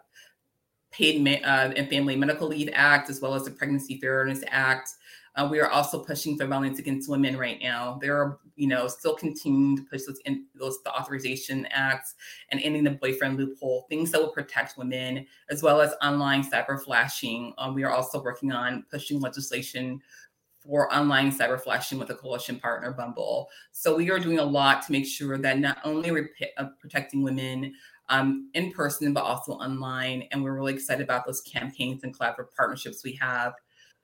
paid 0.90 1.26
uh, 1.42 1.72
and 1.74 1.88
family 1.88 2.16
medical 2.16 2.48
leave 2.48 2.68
act, 2.74 3.08
as 3.08 3.22
well 3.22 3.34
as 3.34 3.44
the 3.44 3.50
Pregnancy 3.50 3.98
Fairness 3.98 4.44
Act. 4.48 4.90
Uh, 5.34 5.48
we 5.50 5.60
are 5.60 5.70
also 5.70 6.02
pushing 6.02 6.36
for 6.36 6.46
violence 6.46 6.78
against 6.78 7.08
women 7.08 7.36
right 7.36 7.58
now. 7.62 7.98
There 8.00 8.16
are, 8.16 8.38
you 8.56 8.68
know, 8.68 8.86
still 8.86 9.14
continuing 9.14 9.76
to 9.76 9.82
push 9.84 10.02
those 10.02 10.18
in 10.26 10.44
those 10.54 10.82
the 10.82 10.92
authorization 10.92 11.66
acts 11.70 12.14
and 12.50 12.60
ending 12.60 12.84
the 12.84 12.90
boyfriend 12.90 13.38
loophole, 13.38 13.86
things 13.88 14.10
that 14.10 14.20
will 14.20 14.32
protect 14.32 14.76
women, 14.76 15.26
as 15.50 15.62
well 15.62 15.80
as 15.80 15.94
online 16.02 16.44
cyber 16.44 16.78
flashing. 16.78 17.54
Um, 17.56 17.74
we 17.74 17.82
are 17.82 17.92
also 17.92 18.22
working 18.22 18.52
on 18.52 18.84
pushing 18.90 19.20
legislation 19.20 20.02
for 20.60 20.92
online 20.94 21.32
cyber 21.32 21.60
flashing 21.60 21.98
with 21.98 22.10
a 22.10 22.14
coalition 22.14 22.58
partner, 22.58 22.92
Bumble. 22.92 23.48
So 23.72 23.96
we 23.96 24.10
are 24.10 24.18
doing 24.18 24.38
a 24.38 24.44
lot 24.44 24.82
to 24.86 24.92
make 24.92 25.06
sure 25.06 25.38
that 25.38 25.58
not 25.58 25.78
only 25.82 26.12
we're 26.12 26.30
uh, 26.56 26.66
protecting 26.78 27.22
women 27.22 27.74
um, 28.10 28.50
in 28.54 28.70
person, 28.70 29.12
but 29.12 29.24
also 29.24 29.52
online. 29.52 30.28
And 30.30 30.44
we're 30.44 30.54
really 30.54 30.74
excited 30.74 31.02
about 31.02 31.26
those 31.26 31.40
campaigns 31.40 32.04
and 32.04 32.16
collaborative 32.16 32.54
partnerships 32.56 33.02
we 33.02 33.12
have 33.14 33.54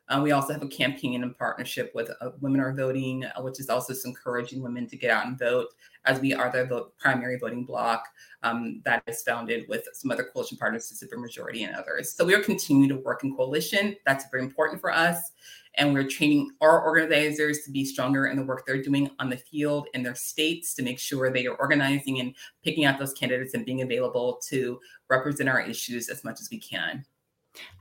uh, 0.08 0.20
we 0.22 0.32
also 0.32 0.52
have 0.52 0.62
a 0.62 0.68
campaign 0.68 1.22
in 1.22 1.34
partnership 1.34 1.92
with 1.94 2.10
uh, 2.20 2.30
Women 2.40 2.60
Are 2.60 2.74
Voting, 2.74 3.24
uh, 3.24 3.42
which 3.42 3.60
is 3.60 3.68
also 3.68 3.94
encouraging 4.04 4.62
women 4.62 4.86
to 4.88 4.96
get 4.96 5.10
out 5.10 5.26
and 5.26 5.38
vote, 5.38 5.68
as 6.06 6.18
we 6.20 6.32
are 6.32 6.50
the 6.50 6.88
primary 6.98 7.38
voting 7.38 7.64
bloc 7.64 8.04
um, 8.42 8.80
that 8.84 9.02
is 9.06 9.22
founded 9.22 9.66
with 9.68 9.86
some 9.92 10.10
other 10.10 10.24
coalition 10.24 10.56
partners, 10.56 10.88
the 10.88 11.06
supermajority 11.06 11.66
and 11.66 11.76
others. 11.76 12.14
So 12.14 12.24
we 12.24 12.34
are 12.34 12.42
continuing 12.42 12.88
to 12.88 12.96
work 12.96 13.22
in 13.22 13.36
coalition. 13.36 13.96
That's 14.06 14.24
very 14.30 14.42
important 14.42 14.80
for 14.80 14.90
us. 14.90 15.32
And 15.74 15.92
we're 15.92 16.08
training 16.08 16.50
our 16.60 16.82
organizers 16.82 17.60
to 17.64 17.70
be 17.70 17.84
stronger 17.84 18.26
in 18.26 18.36
the 18.36 18.42
work 18.42 18.64
they're 18.66 18.82
doing 18.82 19.10
on 19.20 19.28
the 19.28 19.36
field 19.36 19.86
in 19.94 20.02
their 20.02 20.14
states 20.14 20.74
to 20.74 20.82
make 20.82 20.98
sure 20.98 21.30
they 21.30 21.46
are 21.46 21.54
organizing 21.56 22.18
and 22.18 22.34
picking 22.64 22.84
out 22.84 22.98
those 22.98 23.12
candidates 23.12 23.54
and 23.54 23.64
being 23.64 23.82
available 23.82 24.40
to 24.48 24.80
represent 25.08 25.48
our 25.48 25.60
issues 25.60 26.08
as 26.08 26.24
much 26.24 26.40
as 26.40 26.48
we 26.50 26.58
can. 26.58 27.04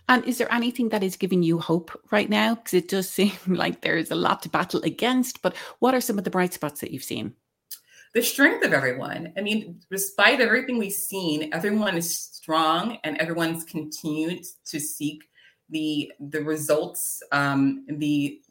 And 0.10 0.24
is 0.26 0.38
there 0.38 0.52
anything 0.54 0.90
that 0.90 1.04
is 1.04 1.18
giving 1.18 1.44
you 1.44 1.60
hope 1.60 1.92
right 2.12 2.30
now? 2.30 2.56
Because 2.56 2.74
it 2.74 2.88
does 2.88 3.10
seem 3.18 3.34
like 3.48 3.82
there's 3.82 4.12
a 4.12 4.16
lot 4.16 4.42
to 4.44 4.50
battle 4.50 4.82
against, 4.84 5.42
but 5.42 5.56
what 5.80 5.94
are 5.94 6.02
some 6.02 6.18
of 6.18 6.24
the 6.24 6.30
bright 6.30 6.54
spots 6.54 6.82
that 6.82 6.92
you've 6.92 7.04
seen? 7.04 7.34
The 8.14 8.24
strength 8.24 8.66
of 8.66 8.74
everyone. 8.74 9.34
I 9.38 9.42
mean, 9.42 9.82
despite 9.92 10.40
everything 10.40 10.78
we've 10.78 10.94
seen, 10.94 11.54
everyone 11.54 11.98
is 11.98 12.18
strong 12.18 12.98
and 13.04 13.18
everyone's 13.18 13.64
continued 13.64 14.46
to 14.66 14.80
seek 14.80 15.24
the 15.70 16.12
the 16.20 16.42
results, 16.42 17.22
um, 17.32 17.86
the 17.88 18.42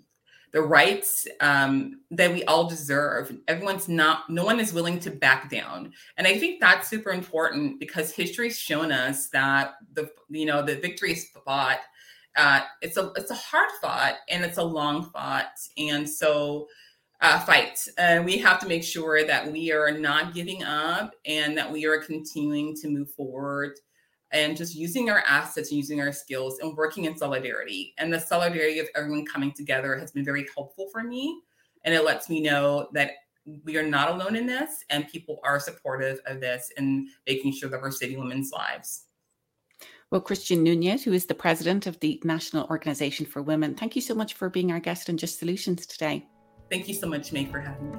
the 0.57 0.63
rights 0.63 1.27
um, 1.43 2.01
that 2.11 2.33
we 2.33 2.43
all 2.45 2.67
deserve. 2.67 3.31
Everyone's 3.47 3.91
not, 3.91 4.31
no 4.31 4.43
one 4.43 4.59
is 4.59 4.73
willing 4.73 4.99
to 5.01 5.11
back 5.11 5.51
down. 5.51 5.93
And 6.17 6.27
I 6.27 6.39
think 6.39 6.63
that's 6.63 6.89
super 6.89 7.11
important 7.11 7.79
because 7.79 8.11
history's 8.11 8.59
shown 8.59 8.91
us 8.91 9.29
that 9.35 9.75
the, 9.93 10.09
you 10.31 10.47
know, 10.47 10.63
the 10.63 10.77
victory 10.77 11.13
is 11.13 11.29
fought. 11.45 11.81
Uh, 12.37 12.63
it's 12.81 12.97
a, 12.97 13.13
it's 13.17 13.31
a 13.31 13.35
hard 13.35 13.69
fought 13.83 14.15
and 14.31 14.47
it's 14.47 14.57
a 14.57 14.65
long 14.65 15.11
fought. 15.11 15.53
And 15.77 16.09
so, 16.09 16.69
uh, 17.21 17.39
fight. 17.41 17.79
And 17.99 18.25
we 18.25 18.39
have 18.39 18.59
to 18.61 18.67
make 18.67 18.83
sure 18.83 19.27
that 19.27 19.53
we 19.53 19.73
are 19.73 19.91
not 19.91 20.33
giving 20.33 20.65
up 20.65 21.13
and 21.27 21.59
that 21.59 21.71
we 21.71 21.85
are 21.85 21.99
continuing 21.99 22.75
to 22.77 22.89
move 22.89 23.11
forward 23.11 23.73
and 24.33 24.57
just 24.57 24.75
using 24.75 25.11
our 25.11 25.23
assets 25.27 25.71
and 25.71 25.79
using 25.79 26.01
our 26.01 26.13
skills 26.13 26.59
and 26.59 26.77
working 26.77 27.05
in 27.05 27.17
solidarity. 27.17 27.95
And 27.99 28.13
the 28.13 28.21
solidarity 28.21 28.79
of 28.81 28.89
everyone 28.95 29.25
coming 29.27 29.53
together 29.53 29.97
has 29.97 30.13
been 30.13 30.25
very 30.25 30.47
helpful 30.55 30.89
for 30.91 31.03
me. 31.03 31.41
And 31.85 31.95
it 31.95 32.05
lets 32.05 32.29
me 32.29 32.41
know 32.41 32.89
that 32.93 33.13
we 33.65 33.77
are 33.77 33.87
not 33.87 34.11
alone 34.11 34.35
in 34.35 34.47
this 34.47 34.85
and 34.91 35.09
people 35.09 35.39
are 35.45 35.61
supportive 35.61 36.21
of 36.27 36.41
this 36.41 36.73
and 36.77 37.09
making 37.27 37.53
sure 37.53 37.71
that 37.71 37.81
we're 37.81 37.93
saving 37.93 38.19
women's 38.19 38.51
lives. 38.51 39.05
Well, 40.11 40.21
Christian 40.21 40.63
Nunes, 40.63 41.03
who 41.03 41.13
is 41.13 41.27
the 41.27 41.35
president 41.35 41.87
of 41.87 41.99
the 42.01 42.21
National 42.25 42.67
Organization 42.69 43.27
for 43.27 43.43
Women, 43.43 43.75
thank 43.75 43.97
you 43.97 44.03
so 44.03 44.15
much 44.15 44.35
for 44.35 44.49
being 44.49 44.71
our 44.71 44.81
guest 44.81 45.11
on 45.11 45.17
Just 45.17 45.39
Solutions 45.39 45.85
today. 45.87 46.27
Thank 46.71 46.89
you 46.89 46.95
so 46.95 47.09
much, 47.09 47.33
May, 47.33 47.45
for 47.45 47.61
having 47.61 47.91
me. 47.93 47.99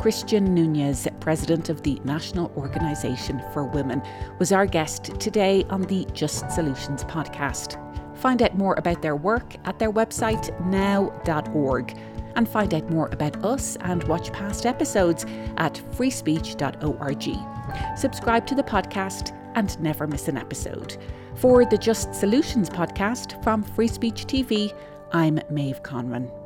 Christian 0.00 0.54
Nunes, 0.54 1.08
president 1.24 1.70
of 1.70 1.82
the 1.82 1.98
National 2.04 2.52
Organisation 2.54 3.42
for 3.54 3.64
Women, 3.64 4.02
was 4.38 4.52
our 4.52 4.66
guest 4.66 5.18
today 5.18 5.64
on 5.70 5.80
the 5.80 6.06
Just 6.12 6.50
Solutions 6.50 7.02
podcast. 7.04 7.80
Find 8.18 8.42
out 8.42 8.58
more 8.58 8.74
about 8.74 9.00
their 9.00 9.16
work 9.16 9.56
at 9.64 9.78
their 9.78 9.90
website 9.90 10.54
now.org 10.66 11.98
and 12.36 12.46
find 12.46 12.74
out 12.74 12.90
more 12.90 13.08
about 13.10 13.42
us 13.42 13.76
and 13.80 14.04
watch 14.04 14.34
past 14.34 14.66
episodes 14.66 15.24
at 15.56 15.80
freespeech.org. 15.92 17.96
Subscribe 17.96 18.46
to 18.46 18.54
the 18.54 18.62
podcast 18.62 19.34
and 19.54 19.80
never 19.80 20.06
miss 20.06 20.28
an 20.28 20.36
episode. 20.36 20.98
For 21.36 21.64
the 21.64 21.78
Just 21.78 22.14
Solutions 22.14 22.68
podcast 22.68 23.42
from 23.42 23.62
Free 23.62 23.88
Speech 23.88 24.26
TV, 24.26 24.76
I'm 25.12 25.40
Maeve 25.48 25.82
Conran. 25.82 26.43